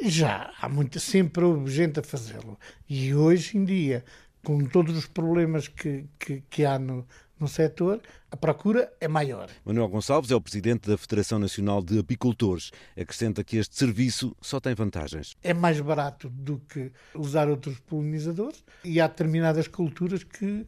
[0.00, 2.58] Já, há muita, sempre houve gente a fazê-lo.
[2.88, 4.04] E hoje em dia,
[4.44, 7.06] com todos os problemas que, que, que há no,
[7.38, 8.00] no setor,
[8.30, 9.50] a procura é maior.
[9.64, 12.70] Manuel Gonçalves é o presidente da Federação Nacional de Apicultores.
[12.96, 15.36] Acrescenta que este serviço só tem vantagens.
[15.42, 20.66] É mais barato do que usar outros polinizadores e há determinadas culturas que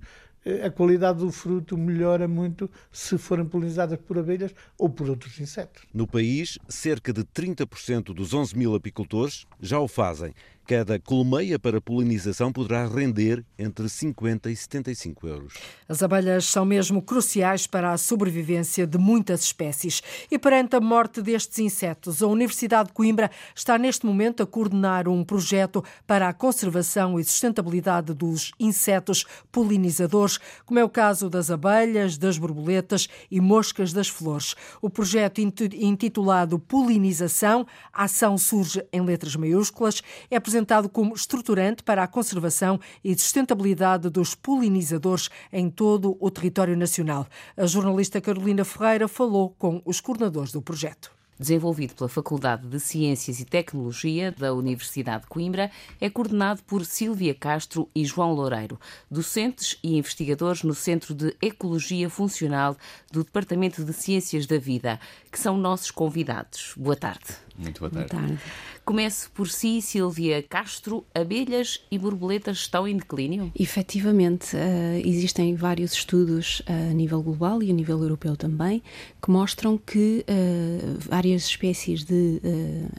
[0.64, 5.82] a qualidade do fruto melhora muito se forem polinizadas por abelhas ou por outros insetos.
[5.92, 10.34] No país, cerca de 30% dos 11 mil apicultores já o fazem
[10.66, 15.54] Cada colmeia para polinização poderá render entre 50 e 75 euros.
[15.86, 20.02] As abelhas são mesmo cruciais para a sobrevivência de muitas espécies.
[20.30, 25.06] E perante a morte destes insetos, a Universidade de Coimbra está neste momento a coordenar
[25.06, 31.50] um projeto para a conservação e sustentabilidade dos insetos polinizadores, como é o caso das
[31.50, 34.54] abelhas, das borboletas e moscas das flores.
[34.80, 42.04] O projeto intitulado Polinização, a ação surge em letras maiúsculas, é apresentado como estruturante para
[42.04, 47.26] a conservação e sustentabilidade dos polinizadores em todo o território nacional.
[47.56, 53.40] A jornalista Carolina Ferreira falou com os coordenadores do projeto desenvolvido pela Faculdade de Ciências
[53.40, 58.78] e Tecnologia da Universidade de Coimbra, é coordenado por Silvia Castro e João Loureiro,
[59.10, 62.76] docentes e investigadores no Centro de Ecologia Funcional
[63.10, 66.72] do Departamento de Ciências da Vida, que são nossos convidados.
[66.76, 67.24] Boa tarde.
[67.56, 68.14] Muito boa tarde.
[68.14, 68.42] Boa tarde.
[68.84, 71.06] Começo por si, Silvia Castro.
[71.14, 73.50] Abelhas e borboletas estão em declínio?
[73.58, 78.82] Efetivamente, uh, existem vários estudos uh, a nível global e a nível europeu também
[79.22, 82.42] que mostram que uh, várias espécies de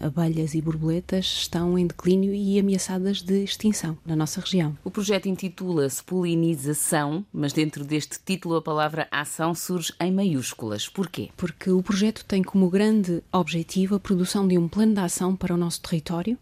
[0.01, 4.75] abelhas e borboletas estão em declínio e ameaçadas de extinção na nossa região.
[4.83, 10.89] O projeto intitula-se Polinização, mas dentro deste título a palavra ação surge em maiúsculas.
[10.89, 11.29] Porquê?
[11.37, 15.53] Porque o projeto tem como grande objetivo a produção de um plano de ação para
[15.53, 16.37] o nosso território,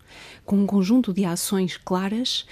[0.45, 2.45] com um conjunto de ações claras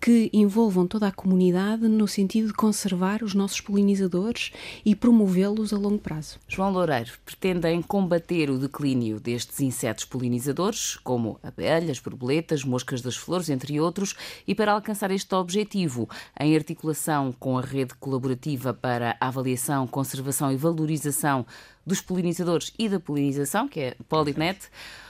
[0.00, 4.52] que envolvam toda a comunidade no sentido de conservar os nossos polinizadores
[4.84, 6.38] e promovê-los a longo prazo.
[6.46, 13.48] João Loureiro, pretendem combater o declínio destes insetos polinizadores, como abelhas, borboletas, moscas das flores,
[13.48, 14.14] entre outros,
[14.46, 20.52] e para alcançar este objetivo, em articulação com a rede colaborativa para a avaliação, conservação
[20.52, 21.46] e valorização
[21.84, 24.68] dos polinizadores e da polinização, que é Polinet,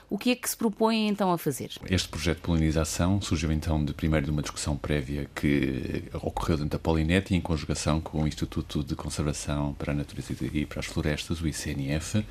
[0.08, 1.70] o que é que se propõe então a fazer?
[1.90, 6.70] Este projeto de polinização surgiu então de primeiro de uma discussão prévia que ocorreu dentro
[6.70, 10.80] da Polinet e em conjugação com o Instituto de Conservação para a Natureza e para
[10.80, 12.24] as Florestas, o ICNF,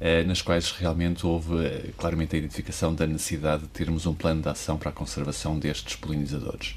[0.00, 4.40] eh, nas quais realmente houve eh, claramente a identificação da necessidade de termos um plano
[4.40, 6.76] de ação para a conservação destes polinizadores.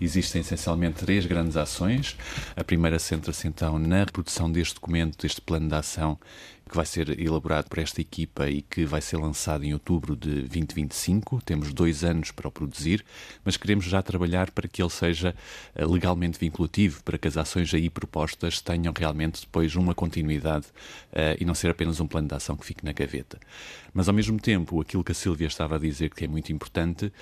[0.00, 2.16] Existem essencialmente três grandes ações.
[2.54, 6.18] A primeira centra-se então na produção deste documento, deste plano de ação,
[6.68, 10.42] que vai ser elaborado por esta equipa e que vai ser lançado em outubro de
[10.42, 11.42] 2025.
[11.44, 13.04] Temos dois anos para o produzir,
[13.44, 15.34] mas queremos já trabalhar para que ele seja
[15.74, 20.66] eh, legalmente vinculativo, para que as ações aí propostas tenham realmente depois uma continuidade
[21.12, 23.38] uh, e não ser apenas um plano de ação que fique na gaveta.
[23.92, 27.12] Mas ao mesmo tempo, aquilo que a Silvia estava a dizer que é muito importante,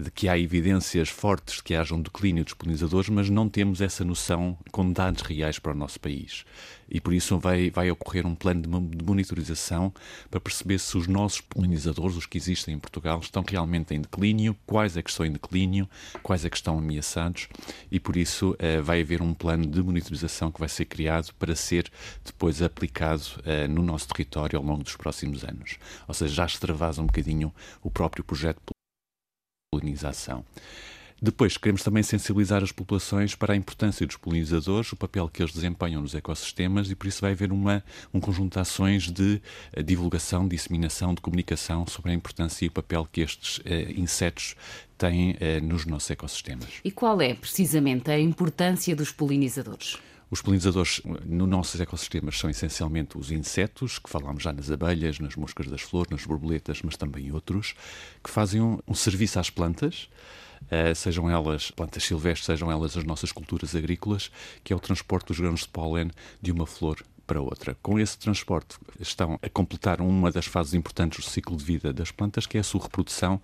[0.00, 3.80] de que há evidências fortes de que haja um declínio dos polinizadores, mas não temos
[3.80, 6.44] essa noção com dados reais para o nosso país.
[6.88, 9.92] E por isso vai, vai ocorrer um plano de monitorização
[10.30, 14.56] para perceber se os nossos polinizadores, os que existem em Portugal, estão realmente em declínio,
[14.66, 15.88] quais é que estão em declínio,
[16.22, 17.48] quais é que estão ameaçados,
[17.90, 21.54] e por isso eh, vai haver um plano de monitorização que vai ser criado para
[21.54, 21.90] ser
[22.24, 25.78] depois aplicado eh, no nosso território ao longo dos próximos anos.
[26.06, 27.52] Ou seja, já extravasa um bocadinho
[27.82, 28.60] o próprio projeto
[29.74, 30.44] polinização.
[31.20, 35.54] Depois, queremos também sensibilizar as populações para a importância dos polinizadores, o papel que eles
[35.54, 37.82] desempenham nos ecossistemas e por isso vai haver uma,
[38.12, 39.40] um conjunto de ações de
[39.76, 43.62] uh, divulgação, disseminação, de comunicação sobre a importância e o papel que estes uh,
[43.96, 44.54] insetos
[44.98, 46.68] têm uh, nos nossos ecossistemas.
[46.84, 49.96] E qual é, precisamente, a importância dos polinizadores?
[50.34, 55.36] Os polinizadores nos nossos ecossistemas são essencialmente os insetos, que falamos já nas abelhas, nas
[55.36, 57.72] moscas das flores, nas borboletas, mas também outros,
[58.20, 60.08] que fazem um, um serviço às plantas,
[60.62, 64.28] uh, sejam elas plantas silvestres, sejam elas as nossas culturas agrícolas,
[64.64, 66.10] que é o transporte dos grãos de pólen
[66.42, 67.76] de uma flor para outra.
[67.82, 72.10] Com esse transporte estão a completar uma das fases importantes do ciclo de vida das
[72.10, 73.40] plantas, que é a sua reprodução,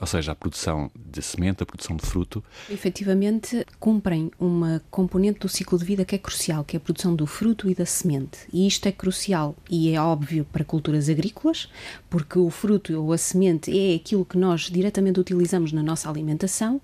[0.00, 2.42] ou seja, a produção de semente, a produção de fruto.
[2.68, 7.14] Efetivamente, cumprem uma componente do ciclo de vida que é crucial, que é a produção
[7.14, 8.40] do fruto e da semente.
[8.52, 11.68] E isto é crucial e é óbvio para culturas agrícolas,
[12.08, 16.80] porque o fruto ou a semente é aquilo que nós diretamente utilizamos na nossa alimentação,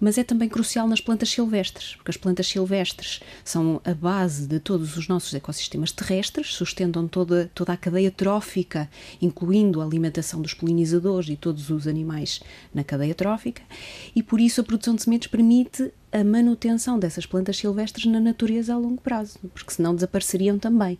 [0.00, 4.58] mas é também crucial nas plantas silvestres, porque as plantas silvestres são a base de
[4.58, 8.88] todos os nossos ecossistemas terrestres, sustentam toda, toda a cadeia trófica,
[9.20, 12.40] incluindo a alimentação dos polinizadores e todos os animais
[12.72, 13.62] na cadeia trófica,
[14.14, 18.74] e por isso a produção de sementes permite a manutenção dessas plantas silvestres na natureza
[18.74, 20.96] a longo prazo, porque senão desapareceriam também.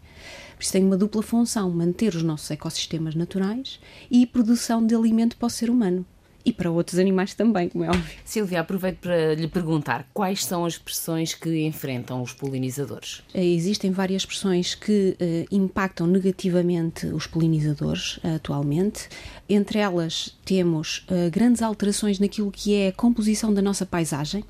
[0.57, 3.79] Por isso tem uma dupla função: manter os nossos ecossistemas naturais
[4.11, 6.05] e produção de alimento para o ser humano
[6.45, 8.19] e para outros animais também, como é óbvio.
[8.25, 13.23] Silvia, aproveito para lhe perguntar quais são as pressões que enfrentam os polinizadores?
[13.33, 19.09] Eh, existem várias pressões que uh, impactam negativamente os polinizadores uh, atualmente.
[19.49, 24.45] Entre elas temos uh, grandes alterações naquilo que é a composição da nossa paisagem.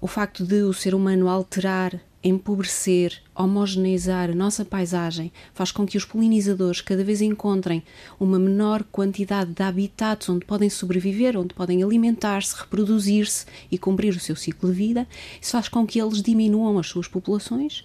[0.00, 5.96] O facto de o ser humano alterar empobrecer, homogeneizar a nossa paisagem faz com que
[5.96, 7.82] os polinizadores cada vez encontrem
[8.18, 14.20] uma menor quantidade de habitats onde podem sobreviver, onde podem alimentar-se, reproduzir-se e cumprir o
[14.20, 15.08] seu ciclo de vida.
[15.40, 17.84] Isso faz com que eles diminuam as suas populações,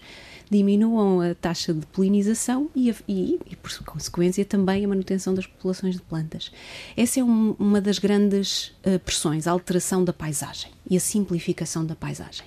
[0.52, 5.96] diminuam a taxa de polinização e, e, e por consequência, também a manutenção das populações
[5.96, 6.52] de plantas.
[6.96, 11.86] Essa é um, uma das grandes uh, pressões, a alteração da paisagem e a simplificação
[11.86, 12.46] da paisagem.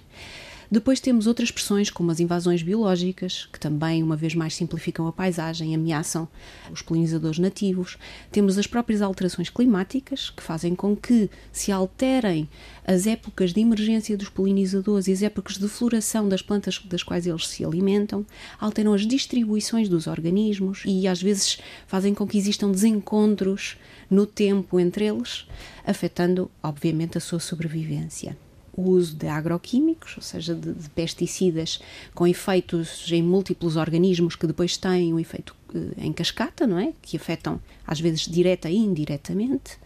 [0.71, 5.13] Depois temos outras pressões, como as invasões biológicas, que também, uma vez mais, simplificam a
[5.13, 6.29] paisagem, ameaçam
[6.71, 7.97] os polinizadores nativos.
[8.31, 12.47] Temos as próprias alterações climáticas, que fazem com que se alterem
[12.87, 17.27] as épocas de emergência dos polinizadores e as épocas de floração das plantas das quais
[17.27, 18.27] eles se alimentam,
[18.61, 23.79] alteram as distribuições dos organismos e, às vezes, fazem com que existam desencontros
[24.11, 25.47] no tempo entre eles,
[25.87, 28.37] afetando, obviamente, a sua sobrevivência
[28.79, 31.81] o uso de agroquímicos, ou seja, de, de, pesticidas
[32.15, 36.93] com efeitos em múltiplos organismos que depois têm um efeito eh, em cascata, não é?
[37.03, 39.77] Que afetam às vezes direta e indiretamente.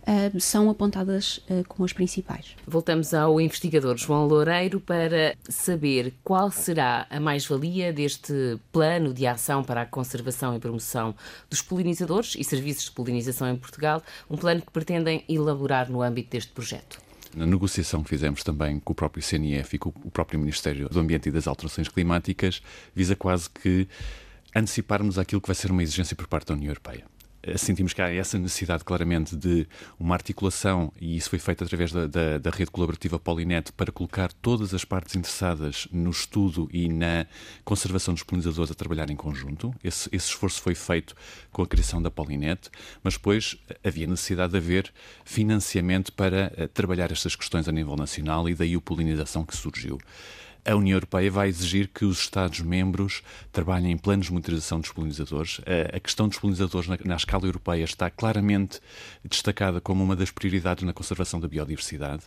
[0.00, 2.56] Uh, são apontadas uh, como as principais.
[2.66, 9.62] Voltamos ao investigador João Loureiro para saber qual será a mais-valia deste plano de ação
[9.62, 11.14] para a conservação e promoção
[11.50, 16.30] dos polinizadores e serviços de polinização em Portugal, um plano que pretendem elaborar no âmbito
[16.30, 17.09] deste projeto.
[17.34, 20.98] Na negociação que fizemos também com o próprio CNF e com o próprio Ministério do
[20.98, 22.60] Ambiente e das Alterações Climáticas,
[22.94, 23.86] visa quase que
[24.54, 27.04] anteciparmos aquilo que vai ser uma exigência por parte da União Europeia.
[27.42, 29.66] Eh, sentimos que há essa necessidade claramente de
[29.98, 34.32] uma articulação, e isso foi feito através da, da, da, rede colaborativa Polinet, para colocar
[34.32, 37.26] todas as partes interessadas no estudo e na
[37.64, 39.74] conservação dos polinizadores a trabalhar em conjunto.
[39.82, 41.14] Esse, esse esforço foi feito
[41.50, 42.70] com a criação da Polinet,
[43.02, 44.92] mas depois havia necessidade de haver
[45.24, 49.98] financiamento para uh, trabalhar estas questões a nível nacional e daí a polinização que surgiu
[50.64, 53.22] a União Europeia vai exigir que os Estados-membros
[53.52, 55.60] trabalhem em planos de monitorização dos polinizadores.
[55.94, 58.80] A questão dos polinizadores na, na, escala europeia está claramente
[59.24, 62.24] destacada como uma das prioridades na conservação da biodiversidade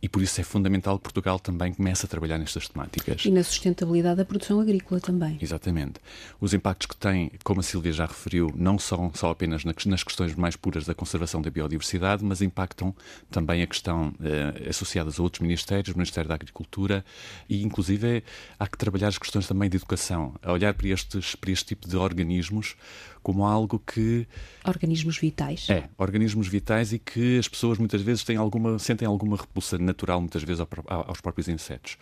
[0.00, 3.24] e por isso é fundamental que Portugal também comece a trabalhar nestas temáticas.
[3.24, 5.38] E na sustentabilidade da produção agrícola também.
[5.40, 6.00] Exatamente.
[6.40, 10.34] Os impactos que tem, como a Silvia já referiu, não são só apenas nas questões
[10.34, 12.94] mais puras da conservação da biodiversidade, mas impactam
[13.30, 17.04] também a questão eh, associadas a outros ministérios, o Ministério da Agricultura
[17.48, 18.24] e, inclusive,
[18.58, 21.88] há que trabalhar as questões também de educação, a olhar para, estes, para este tipo
[21.88, 22.74] de organismos
[23.22, 24.26] como algo que.
[24.66, 25.68] Organismos vitais.
[25.70, 30.20] É, organismos vitais e que as pessoas muitas vezes têm alguma, sentem alguma repulsa natural,
[30.20, 31.96] muitas vezes, aos próprios insetos.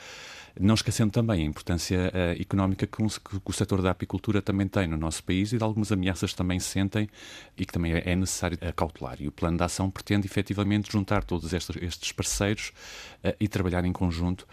[0.59, 4.67] Não esquecendo também a importância uh, económica que, um, que, o setor da apicultura também
[4.67, 7.09] tem no nosso país e de algumas ameaças também se sentem
[7.57, 9.17] e que também é necessário cautelar.
[9.21, 12.73] E o plano de ação pretende efetivamente juntar todos estes, estes parceiros
[13.25, 14.47] uh, e trabalhar em conjunto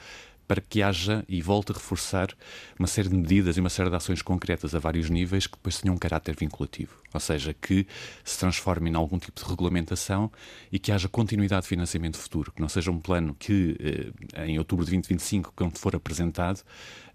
[0.48, 2.34] para que haja e volte a reforçar
[2.80, 5.80] uma série de medidas e uma série de ações concretas a vários níveis que depois
[5.80, 6.96] tenham um caráter vinculativo.
[7.14, 7.86] Ou seja, que
[8.24, 10.32] se transformem em algum tipo de regulamentação
[10.72, 14.58] e que haja continuidade de financiamento futuro, que não seja um plano que eh, em
[14.58, 16.62] outubro de 2025, quando for apresentado,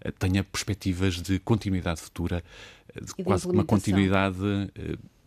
[0.01, 2.43] eh, tenha perspectivas de continuidade futura,
[2.95, 4.37] eh, de quase uma continuidade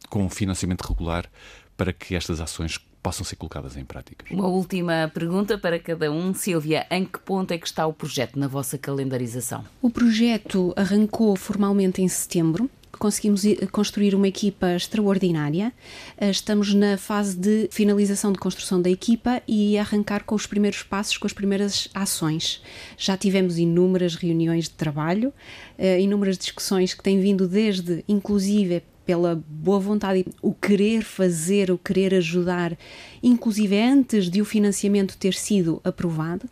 [0.09, 1.28] com financiamento regular
[1.76, 4.26] para que estas ações possam ser colocadas em prática.
[4.34, 6.34] Uma última pergunta para cada um.
[6.34, 9.64] Silvia, em que ponto é que está o projeto na vossa calendarização?
[9.80, 15.70] O projeto arrancou formalmente em setembro conseguimos construir uma equipa extraordinária.
[16.16, 20.82] Eh, estamos na fase de finalização de construção da equipa e arrancar com os primeiros
[20.82, 22.62] passos, com as primeiras ações.
[22.96, 25.30] Já tivemos inúmeras reuniões de trabalho,
[25.76, 31.78] eh, inúmeras discussões que têm vindo desde, inclusive, pela boa vontade, o querer fazer, o
[31.78, 32.76] querer ajudar,
[33.22, 36.50] inclusive antes de o financiamento ter sido aprovado.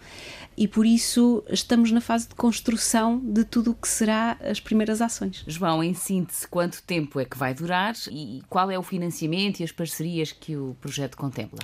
[0.57, 5.03] E por isso estamos na fase de construção de tudo o que será as primeiras
[5.03, 5.43] ações.
[5.49, 9.65] João, em síntese, quanto tempo é que vai durar e qual é o financiamento e
[9.65, 11.59] as parcerias que o projeto contempla?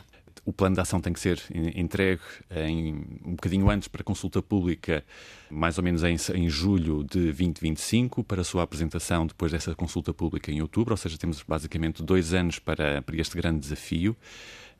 [0.44, 1.40] O plano de ação tem que ser
[1.74, 5.04] entregue em, um bocadinho antes para consulta pública,
[5.50, 10.12] mais ou menos em, em, julho de 2025, para a sua apresentação depois dessa consulta
[10.12, 14.16] pública em outubro, ou seja, temos basicamente dois anos para, para este grande desafio.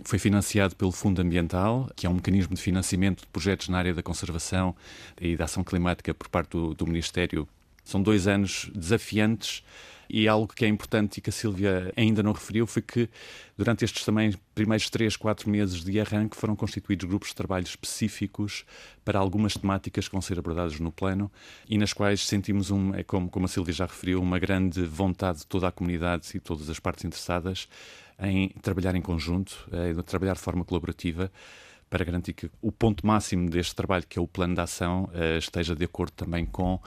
[0.03, 3.93] Foi financiado pelo Fundo Ambiental, que é um mecanismo de financiamento de projetos na área
[3.93, 4.75] da conservação
[5.21, 7.47] e da ação climática por parte do, do Ministério.
[7.85, 9.63] São dois anos desafiantes
[10.13, 13.09] e algo que é importante e que a Silvia ainda não referiu foi que
[13.57, 18.65] durante estes também primeiros três, quatro meses de arranque foram constituídos grupos de trabalho específicos
[19.05, 21.31] para algumas temáticas que vão ser abordadas no plano
[21.69, 25.39] e nas quais sentimos, um, é como, como a Silvia já referiu, uma grande vontade
[25.39, 27.69] de toda a comunidade e todas as partes interessadas
[28.19, 31.31] em trabalhar em conjunto, em eh, trabalhar de forma colaborativa
[31.89, 35.39] para garantir que o ponto máximo deste trabalho, que é o plano de ação, eh,
[35.39, 36.81] esteja de acordo também com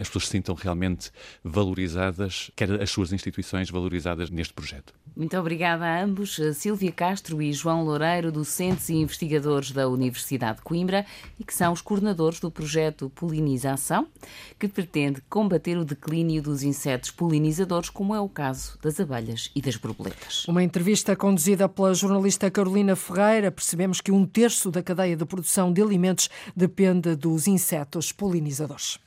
[0.00, 1.10] as pessoas se sintam realmente
[1.44, 4.94] valorizadas, quer as suas instituições valorizadas neste projeto.
[5.14, 10.62] Muito obrigada a ambos, Silvia Castro e João Loureiro, docentes e investigadores da Universidade de
[10.62, 11.04] Coimbra
[11.38, 14.06] e que são os coordenadores do projeto Polinização,
[14.58, 19.60] que pretende combater o declínio dos insetos polinizadores, como é o caso das abelhas e
[19.60, 20.46] das borboletas.
[20.48, 25.72] Uma entrevista conduzida pela jornalista Carolina Ferreira, percebemos que um terço da cadeia de produção
[25.72, 28.98] de alimentos depende dos insetos polinizadores.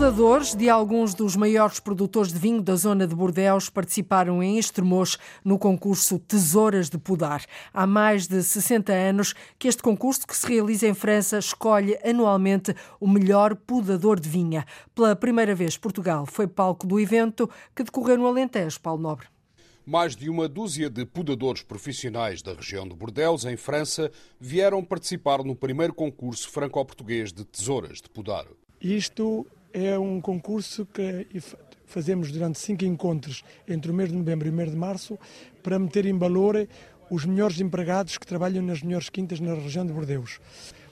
[0.00, 5.18] Podadores de alguns dos maiores produtores de vinho da zona de Bordeaux participaram em Estremoz
[5.44, 7.44] no concurso Tesouras de Podar.
[7.72, 12.74] Há mais de 60 anos que este concurso, que se realiza em França, escolhe anualmente
[12.98, 14.64] o melhor podador de vinha.
[14.94, 19.26] Pela primeira vez, Portugal foi palco do evento que decorreu no Alentejo, Paulo Nobre.
[19.86, 25.42] Mais de uma dúzia de podadores profissionais da região de Bordeaux, em França, vieram participar
[25.42, 28.46] no primeiro concurso franco-português de tesouras de podar.
[28.80, 31.26] Isto é um concurso que
[31.86, 35.18] fazemos durante cinco encontros entre o mês de novembro e o mês de março
[35.62, 36.68] para meter em valor
[37.10, 40.40] os melhores empregados que trabalham nas melhores quintas na região de Bordeaux.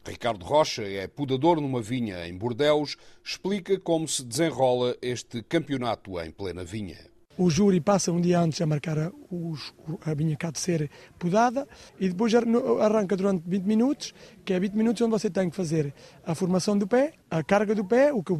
[0.05, 6.31] Ricardo Rocha é podador numa vinha em Bordeaux, explica como se desenrola este campeonato em
[6.31, 6.99] plena vinha.
[7.39, 9.73] O júri passa um dia antes a marcar a, os,
[10.05, 11.67] a vinha cá de ser podada
[11.99, 14.13] e depois arranca durante 20 minutos,
[14.45, 15.95] que é 20 minutos onde você tem que fazer
[16.27, 18.33] a formação do pé, a carga do pé, o que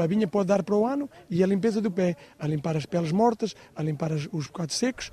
[0.00, 2.86] a vinha pode dar para o ano e a limpeza do pé, a limpar as
[2.86, 5.10] peles mortas, a limpar os bocados secos.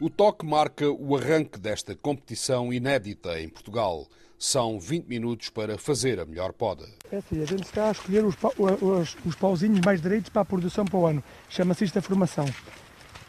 [0.00, 4.06] O toque marca o arranque desta competição inédita em Portugal.
[4.38, 6.84] São 20 minutos para fazer a melhor poda.
[7.10, 10.44] É assim, a gente está a escolher os, os, os pauzinhos mais direitos para a
[10.44, 11.24] produção para o ano.
[11.48, 12.44] Chama-se isto a formação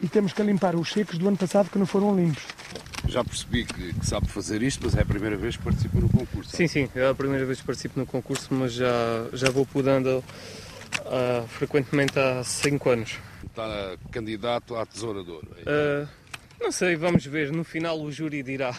[0.00, 2.44] e temos que limpar os secos do ano passado que não foram limpos.
[3.08, 6.08] Já percebi que, que, sabe fazer isto, mas é a primeira vez que participa no
[6.08, 6.56] concurso.
[6.56, 10.18] Sim, sim, é a primeira vez que participo no concurso, mas já, já vou podando
[10.18, 13.18] uh, frequentemente há 5 anos.
[13.44, 15.48] Está candidato à Tesoura de Ouro?
[15.64, 16.08] É uh,
[16.60, 18.78] não sei, vamos ver, no final o júri dirá.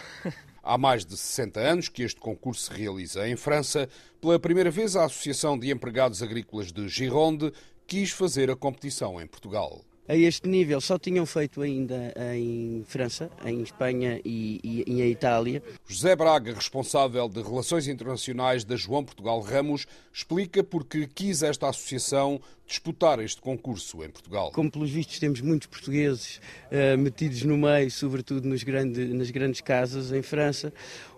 [0.62, 3.88] Há mais de 60 anos que este concurso se realiza em França.
[4.20, 7.52] Pela primeira vez, a Associação de Empregados Agrícolas de Gironde
[7.86, 13.30] quis fazer a competição em Portugal a este nível só tinham feito ainda em França,
[13.44, 15.62] em Espanha e, e, e, em Itália.
[15.86, 22.40] José Braga, responsável de Relações Internacionais da João Portugal Ramos, explica porque quis esta associação
[22.66, 24.50] disputar este concurso em Portugal.
[24.52, 26.40] Como pelos vistos temos muitos portugueses
[26.72, 30.72] uh, metidos no meio, sobretudo nos grande, nas grandes casas em França,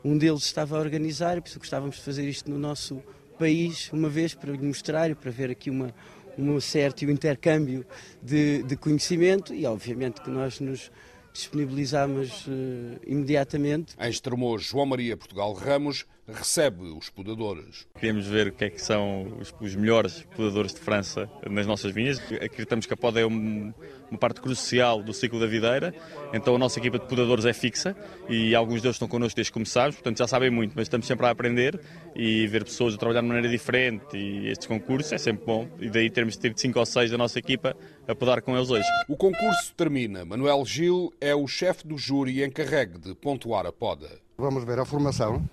[0.05, 3.01] um deles estava a organizar e por isso gostávamos de fazer isto no nosso
[3.39, 5.95] país, uma vez para lhe mostrar e para ver aqui uma
[6.39, 7.85] um certo intercâmbio
[8.23, 10.91] de, de conhecimento e, obviamente, que nós nos
[11.33, 13.95] disponibilizamos uh, imediatamente.
[13.99, 17.87] Em Estremoz, João Maria Portugal Ramos recebe os podadores.
[17.99, 21.93] Queremos ver o que é que são os, os melhores podadores de França nas nossas
[21.93, 22.19] vinhas.
[22.19, 23.73] Acreditamos que a poda é um,
[24.11, 25.95] uma parte crucial do ciclo da videira,
[26.33, 27.97] então a nossa equipa de podadores é fixa
[28.29, 31.27] e alguns deles estão connosco desde que começámos, portanto já sabem muito, mas estamos sempre
[31.27, 31.81] a aprender
[32.15, 35.89] e ver pessoas a trabalhar de maneira diferente e estes concursos é sempre bom e
[35.89, 37.77] daí termos tido cinco ou seis da nossa equipa
[38.07, 38.89] a podar com eles hoje.
[39.09, 40.25] O concurso termina.
[40.25, 44.09] Manuel Gil é o chefe do júri encarregue de pontuar a poda.
[44.37, 45.47] Vamos ver a formação,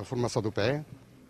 [0.00, 0.84] a formação do pé,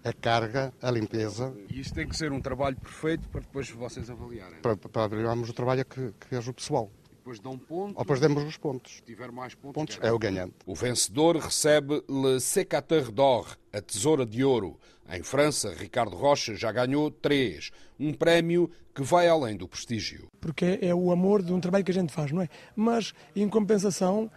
[0.04, 1.54] a carga, a limpeza.
[1.68, 4.60] E isto tem que ser um trabalho perfeito para depois vocês avaliarem?
[4.60, 6.90] Para, para avaliarmos o trabalho que, que fez o pessoal.
[7.10, 7.96] E depois dão pontos?
[7.96, 8.96] Ou depois demos os pontos.
[8.96, 10.54] Se tiver mais pontos, pontos é o ganhante.
[10.64, 14.78] O vencedor recebe Le Sécateur d'Or, a Tesoura de Ouro.
[15.12, 17.72] Em França, Ricardo Rocha já ganhou três.
[17.98, 20.28] Um prémio que vai além do prestígio.
[20.40, 22.48] Porque é o amor de um trabalho que a gente faz, não é?
[22.76, 24.30] Mas, em compensação,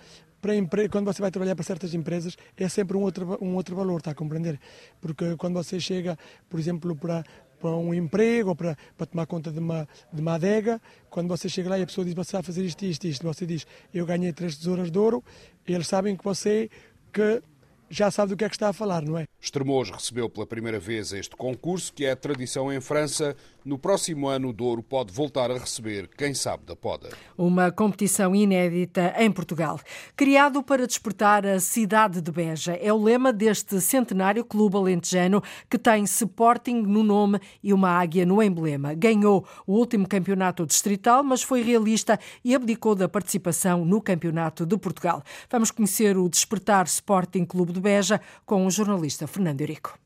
[0.43, 3.99] para quando você vai trabalhar para certas empresas é sempre um outro, um outro valor,
[3.99, 4.59] está a compreender?
[4.99, 6.17] Porque quando você chega,
[6.49, 7.23] por exemplo, para,
[7.59, 11.47] para um emprego ou para, para tomar conta de uma, de uma adega, quando você
[11.47, 14.05] chega lá e a pessoa diz você vai fazer isto, isto, isto, você diz eu
[14.05, 15.23] ganhei três tesouras de ouro,
[15.65, 16.69] eles sabem que você
[17.13, 17.41] que
[17.89, 19.27] já sabe do que é que está a falar, não é?
[19.39, 23.35] Estremoz recebeu pela primeira vez este concurso, que é tradição em França.
[23.65, 27.09] No próximo ano, o Douro pode voltar a receber quem sabe da poda.
[27.37, 29.79] Uma competição inédita em Portugal.
[30.17, 32.73] Criado para despertar a cidade de Beja.
[32.73, 38.25] É o lema deste centenário clube alentejano que tem Sporting no nome e uma águia
[38.25, 38.93] no emblema.
[38.93, 44.77] Ganhou o último campeonato distrital, mas foi realista e abdicou da participação no Campeonato de
[44.77, 45.23] Portugal.
[45.49, 50.02] Vamos conhecer o Despertar Sporting Clube de Beja com o jornalista Fernando Eurico.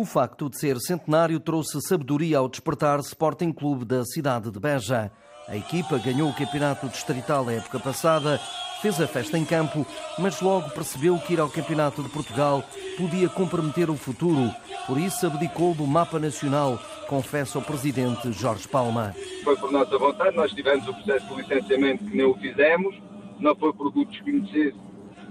[0.00, 5.12] O facto de ser centenário trouxe sabedoria ao despertar Sporting Clube da cidade de Beja.
[5.46, 8.40] A equipa ganhou o campeonato distrital a época passada,
[8.80, 9.86] fez a festa em campo,
[10.18, 12.64] mas logo percebeu que ir ao campeonato de Portugal
[12.96, 14.50] podia comprometer o futuro.
[14.86, 19.14] Por isso abdicou do mapa nacional, confessa o presidente Jorge Palma.
[19.44, 22.96] Foi por nossa vontade, nós tivemos o processo de licenciamento que não o fizemos,
[23.38, 24.80] não foi por desconhecido,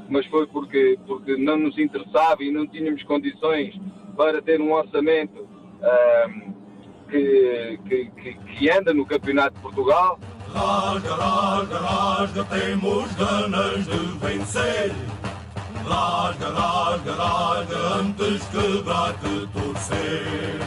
[0.08, 3.74] mas foi porque, porque não nos interessava e não tínhamos condições
[4.20, 5.48] para ter um orçamento
[5.82, 6.54] um,
[7.10, 10.20] que, que, que, que, anda no Campeonato de Portugal.
[10.54, 14.92] Rasga, rasga, rasga, temos ganas de vencer.
[15.88, 18.84] Rasga, rasga, rasga, antes que
[19.54, 20.60] torcer.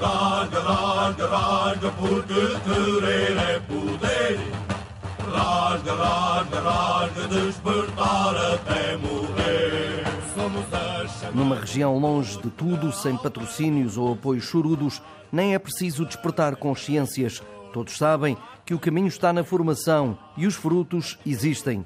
[0.00, 2.34] Rasga, rasga, rasga, porque
[2.64, 4.40] querer é poder.
[5.30, 9.77] Rasga, rasga, rasga, despertar até morrer.
[11.34, 17.42] Numa região longe de tudo, sem patrocínios ou apoios chorudos, nem é preciso despertar consciências.
[17.72, 21.84] Todos sabem que o caminho está na formação e os frutos existem.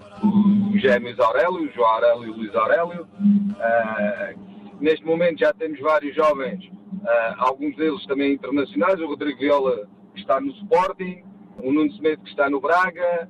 [0.75, 3.07] Os gêmeos Aurélio, João Aurélio e Luís Aurélio.
[3.21, 4.39] Uh,
[4.81, 9.01] neste momento já temos vários jovens, uh, alguns deles também internacionais.
[9.01, 11.23] O Rodrigo Viola que está no Sporting,
[11.63, 13.29] o Nuno Semedo que está no Braga,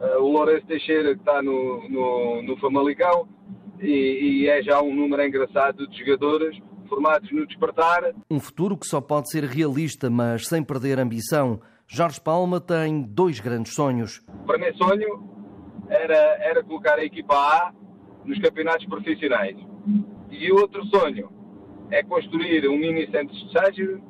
[0.00, 3.28] uh, o Lourenço Teixeira que está no, no, no Famalicão
[3.84, 6.56] e, e é já um número engraçado de jogadores
[6.88, 8.12] formados no despertar.
[8.30, 11.60] Um futuro que só pode ser realista, mas sem perder ambição.
[11.86, 14.22] Jorge Palma tem dois grandes sonhos.
[14.28, 15.22] O primeiro sonho
[15.88, 17.72] era, era colocar a equipa A
[18.24, 19.56] nos campeonatos profissionais.
[20.30, 21.28] E o outro sonho
[21.90, 24.02] é construir um mini centro de estágio,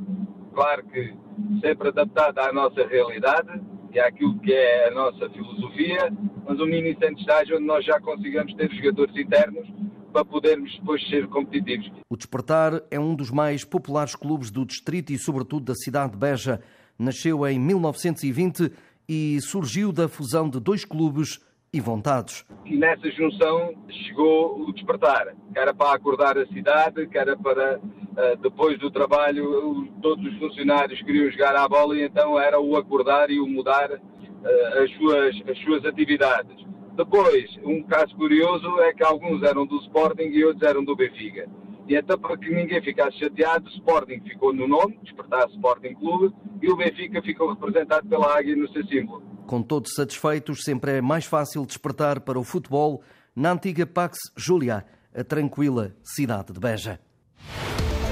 [0.54, 1.14] claro que
[1.60, 3.60] sempre adaptado à nossa realidade
[3.92, 6.12] e àquilo que é a nossa filosofia,
[6.46, 9.68] mas um mini centro de estágio onde nós já consigamos ter jogadores internos
[10.12, 11.90] para podermos depois ser competitivos.
[12.08, 16.18] O Despertar é um dos mais populares clubes do distrito e, sobretudo, da cidade de
[16.18, 16.60] Beja.
[16.96, 18.70] Nasceu em 1920
[19.08, 21.40] e surgiu da fusão de dois clubes
[21.72, 22.46] e vontades.
[22.64, 27.80] E nessa junção chegou o despertar, que era para acordar a cidade, que era para,
[28.16, 32.76] eh, depois do trabalho, todos os funcionários queriam jogar à bola e então era o
[32.76, 34.00] acordar e o mudar
[34.44, 36.64] as suas, as suas atividades.
[36.96, 41.48] Depois, um caso curioso é que alguns eram do Sporting e outros eram do Benfica.
[41.88, 46.34] E então, para que ninguém ficasse chateado, o Sporting ficou no nome, Despertar Sporting Clube,
[46.62, 49.22] e o Benfica ficou representado pela Águia no seu símbolo.
[49.46, 53.02] Com todos satisfeitos, sempre é mais fácil despertar para o futebol
[53.36, 54.84] na antiga Pax Julia,
[55.14, 56.98] a tranquila cidade de Beja.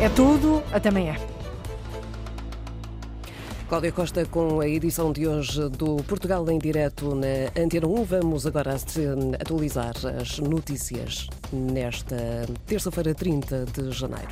[0.00, 1.14] É tudo, até amanhã.
[3.72, 8.04] Cláudia Costa com a edição de hoje do Portugal em Direto na Antena 1.
[8.04, 8.76] Vamos agora
[9.40, 14.28] atualizar as notícias nesta terça-feira, 30 de janeiro.